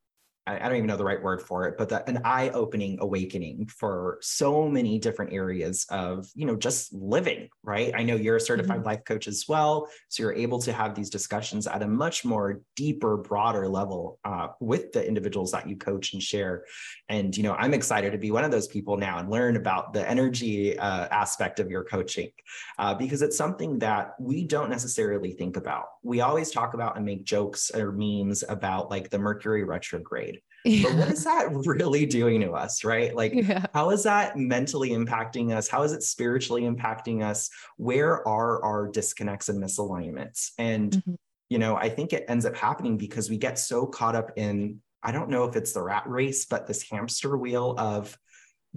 I, 0.46 0.59
don't 0.68 0.76
even 0.76 0.87
know 0.87 0.96
the 0.98 1.04
right 1.04 1.22
word 1.22 1.40
for 1.40 1.66
it, 1.66 1.76
but 1.78 1.88
the, 1.88 2.07
an 2.09 2.20
eye-opening 2.24 2.98
awakening 3.00 3.66
for 3.66 4.18
so 4.20 4.68
many 4.68 4.98
different 4.98 5.33
areas 5.33 5.87
of, 5.90 6.28
you 6.35 6.44
know, 6.44 6.54
just 6.54 6.92
living, 6.92 7.48
right? 7.62 7.92
I 7.94 8.02
know 8.02 8.14
you're 8.14 8.37
a 8.37 8.40
certified 8.40 8.78
mm-hmm. 8.78 8.87
life 8.87 9.04
coach 9.07 9.26
as 9.26 9.46
well. 9.48 9.88
So 10.09 10.22
you're 10.22 10.35
able 10.35 10.59
to 10.61 10.72
have 10.72 10.94
these 10.94 11.09
discussions 11.09 11.66
at 11.66 11.83
a 11.83 11.88
much 11.88 12.26
more 12.26 12.61
deeper, 12.76 13.16
broader 13.16 13.66
level 13.68 14.18
uh, 14.24 14.48
with 14.61 14.92
the 14.92 15.07
individuals 15.07 15.52
that 15.52 15.66
you 15.66 15.76
coach 15.76 16.12
and 16.12 16.22
share. 16.22 16.64
And, 17.09 17.35
you 17.35 17.42
know, 17.42 17.54
I'm 17.54 17.72
excited 17.72 18.12
to 18.12 18.18
be 18.18 18.30
one 18.30 18.44
of 18.44 18.50
those 18.50 18.68
people 18.68 18.98
now 18.98 19.18
and 19.18 19.30
learn 19.30 19.57
about 19.57 19.94
the 19.94 20.09
energy 20.09 20.78
uh, 20.78 21.09
aspect 21.11 21.59
of 21.59 21.70
your 21.70 21.85
coaching 21.85 22.30
uh, 22.78 22.94
because 22.94 23.22
it's 23.22 23.37
something 23.37 23.78
that 23.78 24.14
we 24.20 24.44
don't 24.44 24.68
necessarily 24.68 25.33
think 25.33 25.57
about. 25.57 25.87
We 26.02 26.20
always 26.20 26.50
talk 26.50 26.74
about 26.74 26.96
and 26.96 27.07
make 27.07 27.24
jokes 27.24 27.70
or 27.70 27.92
memes 27.92 28.44
about 28.46 28.90
like 28.90 29.09
the 29.09 29.18
Mercury 29.18 29.64
retrograde 29.64 30.34
yeah. 30.64 30.88
But 30.88 30.94
what 30.96 31.09
is 31.11 31.24
that 31.24 31.48
really 31.53 32.07
doing 32.07 32.40
to 32.40 32.53
us, 32.53 32.85
right? 32.85 33.14
Like, 33.14 33.35
yeah. 33.35 33.66
how 33.74 33.90
is 33.90 34.03
that 34.05 34.37
mentally 34.37 34.90
impacting 34.90 35.53
us? 35.55 35.68
How 35.68 35.83
is 35.83 35.92
it 35.92 36.03
spiritually 36.03 36.62
impacting 36.62 37.22
us? 37.22 37.50
Where 37.77 38.27
are 38.27 38.62
our 38.64 38.88
disconnects 38.88 39.48
and 39.48 39.62
misalignments? 39.62 40.50
And, 40.59 40.92
mm-hmm. 40.92 41.14
you 41.50 41.59
know, 41.59 41.77
I 41.77 41.90
think 41.90 42.12
it 42.12 42.24
ends 42.29 42.46
up 42.46 42.57
happening 42.57 42.96
because 42.96 43.29
we 43.29 43.37
get 43.37 43.59
so 43.59 43.87
caught 43.87 44.16
up 44.16 44.33
in, 44.37 44.81
I 45.03 45.12
don't 45.12 45.29
know 45.29 45.44
if 45.44 45.55
it's 45.55 45.72
the 45.72 45.83
rat 45.83 46.05
race, 46.07 46.46
but 46.46 46.66
this 46.66 46.83
hamster 46.90 47.37
wheel 47.37 47.74
of, 47.79 48.16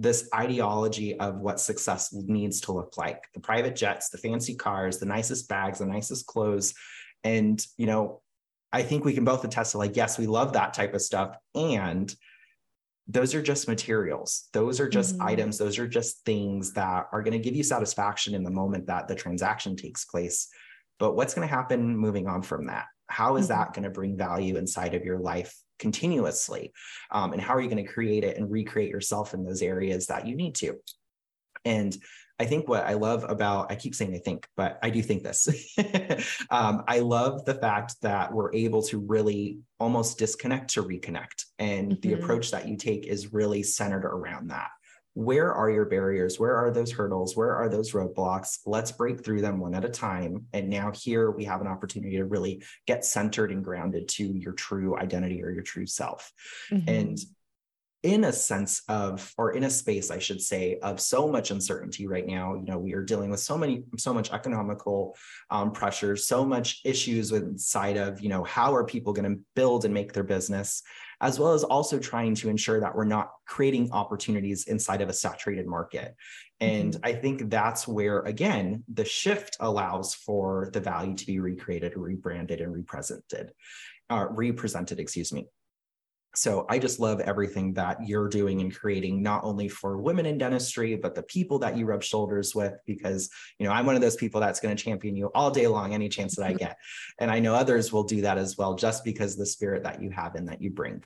this 0.00 0.28
ideology 0.32 1.18
of 1.18 1.40
what 1.40 1.58
success 1.58 2.12
needs 2.12 2.60
to 2.60 2.72
look 2.72 2.96
like 2.96 3.24
the 3.34 3.40
private 3.40 3.74
jets 3.74 4.10
the 4.10 4.18
fancy 4.18 4.54
cars 4.54 4.98
the 4.98 5.06
nicest 5.06 5.48
bags 5.48 5.80
the 5.80 5.86
nicest 5.86 6.24
clothes 6.26 6.72
and 7.24 7.66
you 7.76 7.86
know 7.86 8.22
I 8.72 8.82
think 8.82 9.04
we 9.04 9.14
can 9.14 9.24
both 9.24 9.44
attest 9.44 9.72
to 9.72 9.78
like, 9.78 9.96
yes, 9.96 10.18
we 10.18 10.26
love 10.26 10.52
that 10.52 10.74
type 10.74 10.94
of 10.94 11.02
stuff. 11.02 11.36
And 11.54 12.14
those 13.06 13.34
are 13.34 13.42
just 13.42 13.68
materials. 13.68 14.48
Those 14.52 14.80
are 14.80 14.88
just 14.88 15.14
mm-hmm. 15.14 15.26
items. 15.26 15.56
Those 15.56 15.78
are 15.78 15.88
just 15.88 16.24
things 16.26 16.74
that 16.74 17.06
are 17.10 17.22
going 17.22 17.32
to 17.32 17.38
give 17.38 17.56
you 17.56 17.62
satisfaction 17.62 18.34
in 18.34 18.44
the 18.44 18.50
moment 18.50 18.86
that 18.86 19.08
the 19.08 19.14
transaction 19.14 19.76
takes 19.76 20.04
place. 20.04 20.48
But 20.98 21.14
what's 21.16 21.32
going 21.32 21.48
to 21.48 21.54
happen 21.54 21.96
moving 21.96 22.26
on 22.26 22.42
from 22.42 22.66
that? 22.66 22.84
How 23.06 23.36
is 23.36 23.48
mm-hmm. 23.48 23.58
that 23.58 23.72
going 23.72 23.84
to 23.84 23.90
bring 23.90 24.16
value 24.16 24.56
inside 24.56 24.94
of 24.94 25.04
your 25.04 25.18
life 25.18 25.56
continuously? 25.78 26.72
Um, 27.10 27.32
and 27.32 27.40
how 27.40 27.54
are 27.54 27.60
you 27.62 27.70
going 27.70 27.84
to 27.84 27.90
create 27.90 28.24
it 28.24 28.36
and 28.36 28.50
recreate 28.50 28.90
yourself 28.90 29.32
in 29.32 29.44
those 29.44 29.62
areas 29.62 30.08
that 30.08 30.26
you 30.26 30.36
need 30.36 30.54
to? 30.56 30.74
And 31.64 31.96
I 32.40 32.44
think 32.44 32.68
what 32.68 32.84
I 32.84 32.94
love 32.94 33.24
about, 33.28 33.72
I 33.72 33.74
keep 33.74 33.94
saying 33.94 34.14
I 34.14 34.18
think, 34.18 34.46
but 34.56 34.78
I 34.82 34.90
do 34.90 35.02
think 35.02 35.24
this. 35.24 35.48
um, 36.50 36.84
I 36.86 37.00
love 37.00 37.44
the 37.44 37.54
fact 37.54 37.96
that 38.02 38.32
we're 38.32 38.54
able 38.54 38.82
to 38.84 38.98
really 39.00 39.58
almost 39.80 40.18
disconnect 40.18 40.70
to 40.74 40.84
reconnect. 40.84 41.46
And 41.58 41.92
mm-hmm. 41.92 42.00
the 42.00 42.14
approach 42.14 42.52
that 42.52 42.68
you 42.68 42.76
take 42.76 43.06
is 43.06 43.32
really 43.32 43.62
centered 43.62 44.04
around 44.04 44.48
that. 44.50 44.68
Where 45.14 45.52
are 45.52 45.68
your 45.68 45.86
barriers? 45.86 46.38
Where 46.38 46.54
are 46.54 46.70
those 46.70 46.92
hurdles? 46.92 47.36
Where 47.36 47.52
are 47.52 47.68
those 47.68 47.90
roadblocks? 47.90 48.58
Let's 48.66 48.92
break 48.92 49.24
through 49.24 49.40
them 49.40 49.58
one 49.58 49.74
at 49.74 49.84
a 49.84 49.88
time. 49.88 50.46
And 50.52 50.70
now, 50.70 50.92
here 50.94 51.32
we 51.32 51.44
have 51.44 51.60
an 51.60 51.66
opportunity 51.66 52.18
to 52.18 52.24
really 52.24 52.62
get 52.86 53.04
centered 53.04 53.50
and 53.50 53.64
grounded 53.64 54.06
to 54.10 54.24
your 54.24 54.52
true 54.52 54.96
identity 54.96 55.42
or 55.42 55.50
your 55.50 55.64
true 55.64 55.86
self. 55.86 56.32
Mm-hmm. 56.70 56.88
And 56.88 57.18
in 58.04 58.24
a 58.24 58.32
sense 58.32 58.82
of 58.88 59.32
or 59.36 59.52
in 59.52 59.64
a 59.64 59.70
space 59.70 60.10
i 60.10 60.18
should 60.18 60.40
say 60.40 60.78
of 60.82 61.00
so 61.00 61.26
much 61.26 61.50
uncertainty 61.50 62.06
right 62.06 62.26
now 62.26 62.54
you 62.54 62.64
know 62.64 62.78
we 62.78 62.94
are 62.94 63.02
dealing 63.02 63.28
with 63.28 63.40
so 63.40 63.58
many 63.58 63.82
so 63.96 64.14
much 64.14 64.30
economical 64.32 65.16
um, 65.50 65.72
pressures 65.72 66.26
so 66.26 66.44
much 66.44 66.80
issues 66.84 67.32
inside 67.32 67.96
of 67.96 68.20
you 68.20 68.28
know 68.28 68.44
how 68.44 68.72
are 68.72 68.84
people 68.84 69.12
going 69.12 69.28
to 69.28 69.40
build 69.56 69.84
and 69.84 69.92
make 69.92 70.12
their 70.12 70.22
business 70.22 70.82
as 71.20 71.40
well 71.40 71.52
as 71.52 71.64
also 71.64 71.98
trying 71.98 72.36
to 72.36 72.48
ensure 72.48 72.78
that 72.78 72.94
we're 72.94 73.04
not 73.04 73.30
creating 73.46 73.90
opportunities 73.90 74.68
inside 74.68 75.00
of 75.00 75.08
a 75.08 75.12
saturated 75.12 75.66
market 75.66 76.14
and 76.60 76.94
mm-hmm. 76.94 77.06
i 77.06 77.12
think 77.12 77.50
that's 77.50 77.88
where 77.88 78.20
again 78.20 78.84
the 78.94 79.04
shift 79.04 79.56
allows 79.58 80.14
for 80.14 80.70
the 80.72 80.80
value 80.80 81.16
to 81.16 81.26
be 81.26 81.40
recreated 81.40 81.96
rebranded 81.96 82.60
and 82.60 82.72
represented 82.72 83.52
uh, 84.08 84.26
represented 84.30 85.00
excuse 85.00 85.32
me 85.32 85.48
so 86.38 86.66
I 86.68 86.78
just 86.78 87.00
love 87.00 87.18
everything 87.20 87.72
that 87.74 88.06
you're 88.06 88.28
doing 88.28 88.60
and 88.60 88.72
creating, 88.72 89.22
not 89.22 89.42
only 89.42 89.68
for 89.68 89.98
women 89.98 90.24
in 90.24 90.38
dentistry, 90.38 90.94
but 90.94 91.16
the 91.16 91.24
people 91.24 91.58
that 91.58 91.76
you 91.76 91.84
rub 91.84 92.02
shoulders 92.02 92.54
with, 92.54 92.74
because, 92.86 93.28
you 93.58 93.66
know, 93.66 93.72
I'm 93.72 93.86
one 93.86 93.96
of 93.96 94.00
those 94.00 94.14
people 94.14 94.40
that's 94.40 94.60
going 94.60 94.76
to 94.76 94.80
champion 94.80 95.16
you 95.16 95.32
all 95.34 95.50
day 95.50 95.66
long, 95.66 95.94
any 95.94 96.08
chance 96.08 96.36
that 96.36 96.44
I 96.44 96.50
mm-hmm. 96.50 96.58
get. 96.58 96.76
And 97.18 97.28
I 97.28 97.40
know 97.40 97.54
others 97.54 97.92
will 97.92 98.04
do 98.04 98.20
that 98.20 98.38
as 98.38 98.56
well, 98.56 98.76
just 98.76 99.02
because 99.02 99.36
the 99.36 99.46
spirit 99.46 99.82
that 99.82 100.00
you 100.00 100.10
have 100.10 100.36
and 100.36 100.48
that 100.48 100.62
you 100.62 100.70
bring. 100.70 101.02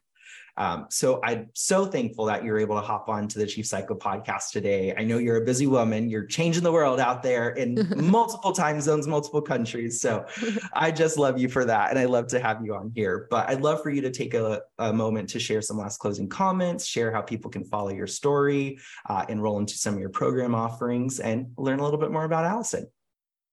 Um, 0.56 0.86
so 0.90 1.20
I'm 1.24 1.48
so 1.54 1.86
thankful 1.86 2.26
that 2.26 2.44
you're 2.44 2.58
able 2.58 2.76
to 2.76 2.82
hop 2.82 3.08
on 3.08 3.26
to 3.28 3.38
the 3.38 3.46
Chief 3.46 3.66
Psycho 3.66 3.94
podcast 3.94 4.50
today. 4.50 4.94
I 4.96 5.02
know 5.02 5.18
you're 5.18 5.42
a 5.42 5.44
busy 5.44 5.66
woman. 5.66 6.10
You're 6.10 6.26
changing 6.26 6.62
the 6.62 6.72
world 6.72 7.00
out 7.00 7.22
there 7.22 7.50
in 7.50 7.88
multiple 7.96 8.52
time 8.52 8.80
zones, 8.80 9.06
multiple 9.06 9.40
countries. 9.40 10.00
So 10.00 10.26
I 10.72 10.90
just 10.90 11.18
love 11.18 11.38
you 11.38 11.48
for 11.48 11.64
that. 11.64 11.90
And 11.90 11.98
I 11.98 12.04
love 12.04 12.26
to 12.28 12.40
have 12.40 12.64
you 12.64 12.74
on 12.74 12.92
here. 12.94 13.26
But 13.30 13.48
I'd 13.48 13.62
love 13.62 13.82
for 13.82 13.90
you 13.90 14.02
to 14.02 14.10
take 14.10 14.34
a, 14.34 14.62
a 14.78 14.92
moment 14.92 15.30
to 15.30 15.38
share 15.38 15.62
some 15.62 15.78
last 15.78 15.98
closing 15.98 16.28
comments, 16.28 16.86
share 16.86 17.10
how 17.12 17.22
people 17.22 17.50
can 17.50 17.64
follow 17.64 17.90
your 17.90 18.06
story, 18.06 18.78
uh, 19.08 19.24
enroll 19.28 19.58
into 19.58 19.74
some 19.74 19.94
of 19.94 20.00
your 20.00 20.10
program 20.10 20.54
offerings, 20.54 21.20
and 21.20 21.52
learn 21.56 21.78
a 21.78 21.84
little 21.84 22.00
bit 22.00 22.10
more 22.10 22.24
about 22.24 22.44
Allison. 22.44 22.86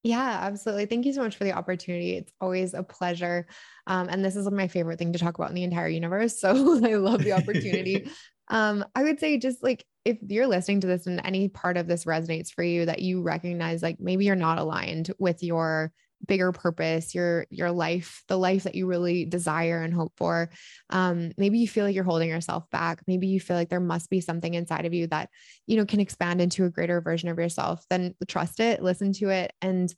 Yeah, 0.04 0.40
absolutely. 0.42 0.86
Thank 0.86 1.06
you 1.06 1.14
so 1.14 1.22
much 1.22 1.36
for 1.36 1.44
the 1.44 1.52
opportunity. 1.52 2.14
It's 2.14 2.32
always 2.40 2.74
a 2.74 2.84
pleasure. 2.84 3.48
Um, 3.86 4.08
and 4.10 4.24
this 4.24 4.36
is 4.36 4.50
my 4.50 4.68
favorite 4.68 4.98
thing 4.98 5.12
to 5.14 5.20
talk 5.20 5.38
about 5.38 5.50
in 5.50 5.56
the 5.56 5.64
entire 5.64 5.90
universe. 5.90 6.40
So 6.50 6.86
I 6.86 6.96
love 6.96 7.24
the 7.24 7.34
opportunity. 7.34 8.10
um, 8.48 8.86
I 8.96 9.04
would 9.04 9.20
say 9.20 9.38
just 9.38 9.62
like 9.62 9.86
if 10.06 10.18
you're 10.22 10.48
listening 10.48 10.82
to 10.82 10.88
this 10.88 11.06
and 11.06 11.20
any 11.24 11.50
part 11.50 11.76
of 11.76 11.88
this 11.88 12.06
resonates 12.06 12.52
for 12.54 12.64
you, 12.64 12.86
that 12.86 13.02
you 13.02 13.22
recognize 13.22 13.84
like 13.84 13.98
maybe 14.00 14.26
you're 14.26 14.36
not 14.36 14.58
aligned 14.58 15.12
with 15.20 15.44
your 15.44 15.92
bigger 16.26 16.52
purpose, 16.52 17.16
your 17.16 17.46
your 17.50 17.72
life, 17.72 18.24
the 18.28 18.38
life 18.38 18.64
that 18.64 18.76
you 18.76 18.88
really 18.88 19.26
desire 19.26 19.82
and 19.82 19.94
hope 19.94 20.14
for. 20.18 20.50
Um, 20.90 21.32
maybe 21.38 21.60
you 21.60 21.68
feel 21.68 21.86
like 21.86 21.96
you're 21.96 22.04
holding 22.04 22.30
yourself 22.30 22.70
back. 22.70 23.02
Maybe 23.08 23.28
you 23.28 23.40
feel 23.40 23.56
like 23.56 23.70
there 23.70 23.80
must 23.80 24.10
be 24.10 24.22
something 24.22 24.54
inside 24.54 24.86
of 24.86 24.94
you 24.94 25.08
that 25.08 25.30
you 25.68 25.78
know 25.78 25.86
can 25.86 26.00
expand 26.00 26.42
into 26.42 26.66
a 26.66 26.70
greater 26.70 27.02
version 27.02 27.30
of 27.30 27.38
yourself. 27.38 27.84
Then 27.90 28.16
trust 28.28 28.60
it, 28.60 28.82
listen 28.82 29.14
to 29.14 29.30
it, 29.30 29.54
and 29.62 29.94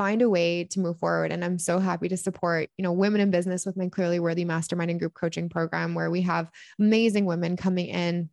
find 0.00 0.22
a 0.22 0.30
way 0.30 0.64
to 0.64 0.80
move 0.80 0.98
forward. 0.98 1.30
And 1.30 1.44
I'm 1.44 1.58
so 1.58 1.78
happy 1.78 2.08
to 2.08 2.16
support, 2.16 2.70
you 2.78 2.82
know, 2.82 2.92
women 2.92 3.20
in 3.20 3.30
business 3.30 3.66
with 3.66 3.76
my 3.76 3.88
Clearly 3.88 4.18
Worthy 4.18 4.46
Mastermind 4.46 4.90
and 4.90 4.98
group 4.98 5.12
coaching 5.12 5.50
program, 5.50 5.94
where 5.94 6.10
we 6.10 6.22
have 6.22 6.50
amazing 6.78 7.26
women 7.26 7.54
coming 7.56 7.88
in 7.88 8.30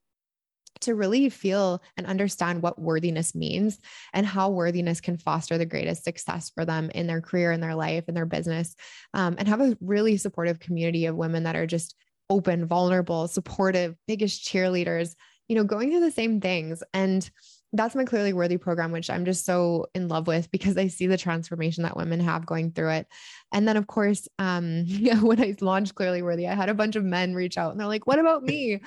to 0.82 0.96
really 0.96 1.30
feel 1.30 1.82
and 1.98 2.06
understand 2.06 2.62
what 2.62 2.80
worthiness 2.80 3.34
means 3.34 3.80
and 4.14 4.26
how 4.26 4.50
worthiness 4.50 5.02
can 5.02 5.18
foster 5.18 5.58
the 5.58 5.66
greatest 5.66 6.04
success 6.04 6.52
for 6.54 6.66
them 6.66 6.90
in 6.94 7.08
their 7.08 7.22
career, 7.22 7.52
in 7.52 7.62
their 7.62 7.76
life, 7.76 8.06
in 8.08 8.14
their 8.14 8.26
business, 8.26 8.76
um, 9.14 9.36
and 9.38 9.48
have 9.48 9.62
a 9.62 9.78
really 9.82 10.18
supportive 10.18 10.60
community 10.60 11.06
of 11.06 11.16
women 11.16 11.44
that 11.44 11.56
are 11.56 11.68
just 11.68 11.96
open, 12.30 12.66
vulnerable, 12.66 13.28
supportive, 13.28 13.96
biggest 14.08 14.46
cheerleaders, 14.46 15.16
you 15.48 15.56
know, 15.56 15.64
going 15.64 15.90
through 15.90 16.02
the 16.02 16.12
same 16.12 16.42
things. 16.42 16.84
And 16.94 17.30
that's 17.74 17.96
my 17.96 18.06
clearly 18.06 18.32
worthy 18.32 18.58
program 18.58 18.92
which 18.92 19.10
i'm 19.10 19.26
just 19.26 19.46
so 19.46 19.88
in 19.94 20.08
love 20.08 20.26
with 20.26 20.50
because 20.52 20.78
i 20.78 20.88
see 20.88 21.08
the 21.08 21.18
transformation 21.18 21.84
that 21.84 21.98
women 21.98 22.20
have 22.20 22.46
going 22.46 22.72
through 22.72 22.90
it 22.90 23.08
and 23.52 23.68
then 23.68 23.76
of 23.76 23.88
course 23.88 24.28
um 24.40 24.84
yeah, 24.86 25.20
when 25.22 25.42
i 25.42 25.54
launched 25.60 25.96
clearly 25.96 26.22
worthy 26.22 26.48
i 26.48 26.56
had 26.56 26.70
a 26.70 26.74
bunch 26.74 26.96
of 26.96 27.04
men 27.04 27.34
reach 27.34 27.58
out 27.58 27.72
and 27.72 27.80
they're 27.80 27.88
like 27.88 28.08
what 28.08 28.20
about 28.20 28.44
me 28.44 28.80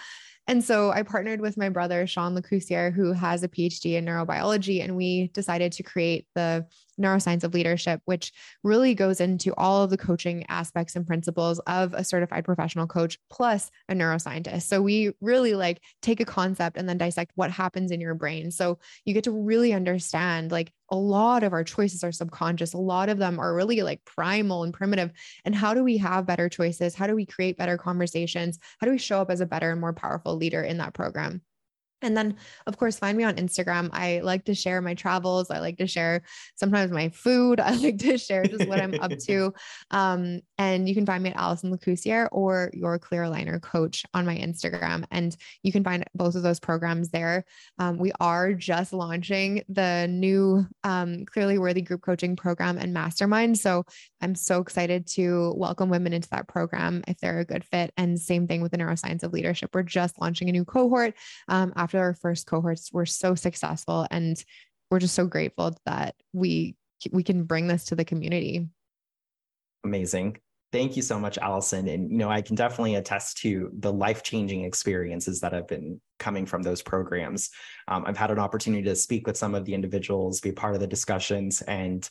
and 0.50 0.64
so 0.64 0.90
I 0.90 1.04
partnered 1.04 1.40
with 1.40 1.56
my 1.56 1.68
brother, 1.68 2.08
Sean 2.08 2.34
Lacoursiere, 2.34 2.92
who 2.92 3.12
has 3.12 3.44
a 3.44 3.48
PhD 3.48 3.94
in 3.94 4.04
neurobiology, 4.04 4.82
and 4.82 4.96
we 4.96 5.28
decided 5.28 5.70
to 5.70 5.84
create 5.84 6.26
the 6.34 6.66
neuroscience 7.00 7.44
of 7.44 7.54
leadership, 7.54 8.00
which 8.04 8.32
really 8.64 8.92
goes 8.96 9.20
into 9.20 9.54
all 9.54 9.84
of 9.84 9.90
the 9.90 9.96
coaching 9.96 10.44
aspects 10.48 10.96
and 10.96 11.06
principles 11.06 11.60
of 11.60 11.94
a 11.94 12.02
certified 12.02 12.44
professional 12.44 12.88
coach 12.88 13.16
plus 13.30 13.70
a 13.88 13.94
neuroscientist. 13.94 14.62
So 14.62 14.82
we 14.82 15.12
really 15.20 15.54
like 15.54 15.82
take 16.02 16.18
a 16.18 16.24
concept 16.24 16.76
and 16.76 16.88
then 16.88 16.98
dissect 16.98 17.30
what 17.36 17.52
happens 17.52 17.92
in 17.92 18.00
your 18.00 18.14
brain. 18.14 18.50
So 18.50 18.80
you 19.04 19.14
get 19.14 19.24
to 19.24 19.30
really 19.30 19.72
understand 19.72 20.50
like 20.50 20.72
a 20.90 20.96
lot 20.96 21.42
of 21.42 21.52
our 21.52 21.64
choices 21.64 22.02
are 22.02 22.12
subconscious. 22.12 22.74
A 22.74 22.78
lot 22.78 23.08
of 23.08 23.18
them 23.18 23.38
are 23.38 23.54
really 23.54 23.82
like 23.82 24.04
primal 24.04 24.64
and 24.64 24.74
primitive. 24.74 25.12
And 25.44 25.54
how 25.54 25.74
do 25.74 25.84
we 25.84 25.96
have 25.98 26.26
better 26.26 26.48
choices? 26.48 26.94
How 26.94 27.06
do 27.06 27.14
we 27.14 27.26
create 27.26 27.56
better 27.56 27.78
conversations? 27.78 28.58
How 28.80 28.86
do 28.86 28.90
we 28.92 28.98
show 28.98 29.20
up 29.20 29.30
as 29.30 29.40
a 29.40 29.46
better 29.46 29.70
and 29.70 29.80
more 29.80 29.92
powerful 29.92 30.36
leader 30.36 30.62
in 30.62 30.78
that 30.78 30.94
program? 30.94 31.42
And 32.02 32.16
then, 32.16 32.36
of 32.66 32.76
course, 32.78 32.98
find 32.98 33.16
me 33.16 33.24
on 33.24 33.36
Instagram. 33.36 33.90
I 33.92 34.20
like 34.20 34.44
to 34.46 34.54
share 34.54 34.80
my 34.80 34.94
travels. 34.94 35.50
I 35.50 35.58
like 35.58 35.78
to 35.78 35.86
share 35.86 36.22
sometimes 36.56 36.92
my 36.92 37.08
food. 37.10 37.60
I 37.70 37.74
like 37.76 37.98
to 37.98 38.18
share 38.18 38.44
just 38.44 38.68
what 38.68 38.80
I'm 38.80 38.94
up 39.00 39.12
to. 39.26 39.54
Um, 39.92 40.40
and 40.58 40.88
you 40.88 40.94
can 40.94 41.06
find 41.06 41.22
me 41.22 41.30
at 41.30 41.36
Allison 41.36 41.70
Lacoursiere 41.70 42.28
or 42.30 42.70
your 42.72 42.98
Clear 42.98 43.22
Aligner 43.22 43.60
Coach 43.60 44.04
on 44.14 44.24
my 44.24 44.36
Instagram. 44.36 45.04
And 45.10 45.36
you 45.62 45.72
can 45.72 45.82
find 45.82 46.04
both 46.14 46.34
of 46.34 46.42
those 46.42 46.60
programs 46.60 47.10
there. 47.10 47.44
Um, 47.78 47.98
we 47.98 48.12
are 48.20 48.52
just 48.52 48.92
launching 48.92 49.62
the 49.68 50.06
new 50.08 50.66
um, 50.84 51.24
Clearly 51.26 51.58
Worthy 51.58 51.82
Group 51.82 52.02
Coaching 52.02 52.36
Program 52.36 52.78
and 52.78 52.92
Mastermind. 52.92 53.58
So 53.58 53.84
I'm 54.20 54.34
so 54.34 54.60
excited 54.60 55.06
to 55.08 55.54
welcome 55.56 55.88
women 55.88 56.12
into 56.12 56.28
that 56.30 56.46
program 56.46 57.02
if 57.08 57.18
they're 57.18 57.40
a 57.40 57.44
good 57.44 57.64
fit. 57.64 57.92
And 57.96 58.18
same 58.18 58.46
thing 58.46 58.62
with 58.62 58.72
the 58.72 58.78
Neuroscience 58.78 59.22
of 59.22 59.32
Leadership. 59.32 59.70
We're 59.74 59.82
just 59.82 60.20
launching 60.20 60.48
a 60.48 60.52
new 60.52 60.64
cohort 60.64 61.14
um, 61.48 61.72
after 61.90 61.98
our 61.98 62.14
first 62.14 62.46
cohorts 62.46 62.92
were 62.92 63.06
so 63.06 63.34
successful 63.34 64.06
and 64.12 64.44
we're 64.92 65.00
just 65.00 65.14
so 65.14 65.26
grateful 65.26 65.76
that 65.86 66.14
we 66.32 66.76
we 67.10 67.24
can 67.24 67.42
bring 67.42 67.66
this 67.66 67.86
to 67.86 67.96
the 67.96 68.04
community. 68.04 68.68
Amazing. 69.84 70.36
Thank 70.70 70.94
you 70.94 71.02
so 71.02 71.18
much 71.18 71.36
allison. 71.38 71.88
And 71.88 72.08
you 72.12 72.18
know 72.18 72.30
i 72.30 72.42
can 72.42 72.54
definitely 72.54 72.94
attest 72.94 73.38
to 73.38 73.70
the 73.80 73.92
life-changing 73.92 74.64
experiences 74.64 75.40
that 75.40 75.52
have 75.52 75.66
been 75.66 76.00
coming 76.20 76.46
from 76.46 76.62
those 76.62 76.80
programs. 76.80 77.50
Um, 77.88 78.04
i've 78.06 78.16
had 78.16 78.30
an 78.30 78.38
opportunity 78.38 78.84
to 78.84 78.94
speak 78.94 79.26
with 79.26 79.36
some 79.36 79.56
of 79.56 79.64
the 79.64 79.74
individuals 79.74 80.40
be 80.40 80.52
part 80.52 80.74
of 80.74 80.80
the 80.80 80.86
discussions 80.86 81.60
and 81.62 82.08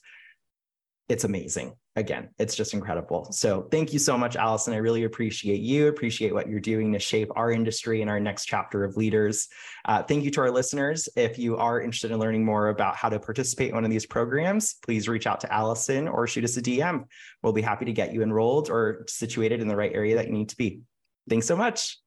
it's 1.10 1.24
amazing. 1.24 1.74
Again, 1.96 2.30
it's 2.38 2.56
just 2.56 2.76
incredible. 2.76 3.28
So 3.32 3.68
thank 3.72 3.92
you 3.92 4.00
so 4.00 4.16
much, 4.16 4.36
Allison. 4.36 4.76
I 4.76 4.78
really 4.78 5.04
appreciate 5.04 5.60
you, 5.60 5.88
appreciate 5.88 6.34
what 6.34 6.48
you're 6.48 6.60
doing 6.60 6.94
to 6.94 7.00
shape 7.00 7.30
our 7.36 7.52
industry 7.52 8.02
and 8.02 8.10
our 8.10 8.20
next 8.20 8.46
chapter 8.46 8.84
of 8.84 8.96
leaders. 8.96 9.48
Uh, 9.86 10.04
thank 10.04 10.24
you 10.24 10.30
to 10.32 10.42
our 10.42 10.52
listeners. 10.52 11.10
If 11.18 11.40
you 11.40 11.58
are 11.58 11.82
interested 11.82 12.12
in 12.12 12.20
learning 12.20 12.46
more 12.46 12.70
about 12.70 12.96
how 12.96 13.10
to 13.10 13.20
participate 13.20 13.70
in 13.70 13.76
one 13.76 13.84
of 13.84 13.92
these 13.92 14.06
programs, 14.06 14.76
please 14.86 15.10
reach 15.10 15.26
out 15.26 15.42
to 15.42 15.52
Allison 15.52 16.08
or 16.08 16.28
shoot 16.28 16.44
us 16.44 16.56
a 16.58 16.62
DM. 16.62 17.06
We'll 17.42 17.54
be 17.54 17.64
happy 17.64 17.86
to 17.86 17.92
get 17.92 18.14
you 18.14 18.22
enrolled 18.22 18.70
or 18.70 19.04
situated 19.08 19.60
in 19.60 19.68
the 19.68 19.76
right 19.76 19.92
area 19.94 20.16
that 20.16 20.28
you 20.28 20.34
need 20.34 20.50
to 20.50 20.58
be. 20.58 20.82
Thanks 21.28 21.48
so 21.48 21.58
much. 21.58 21.98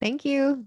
Thank 0.00 0.24
you. 0.24 0.66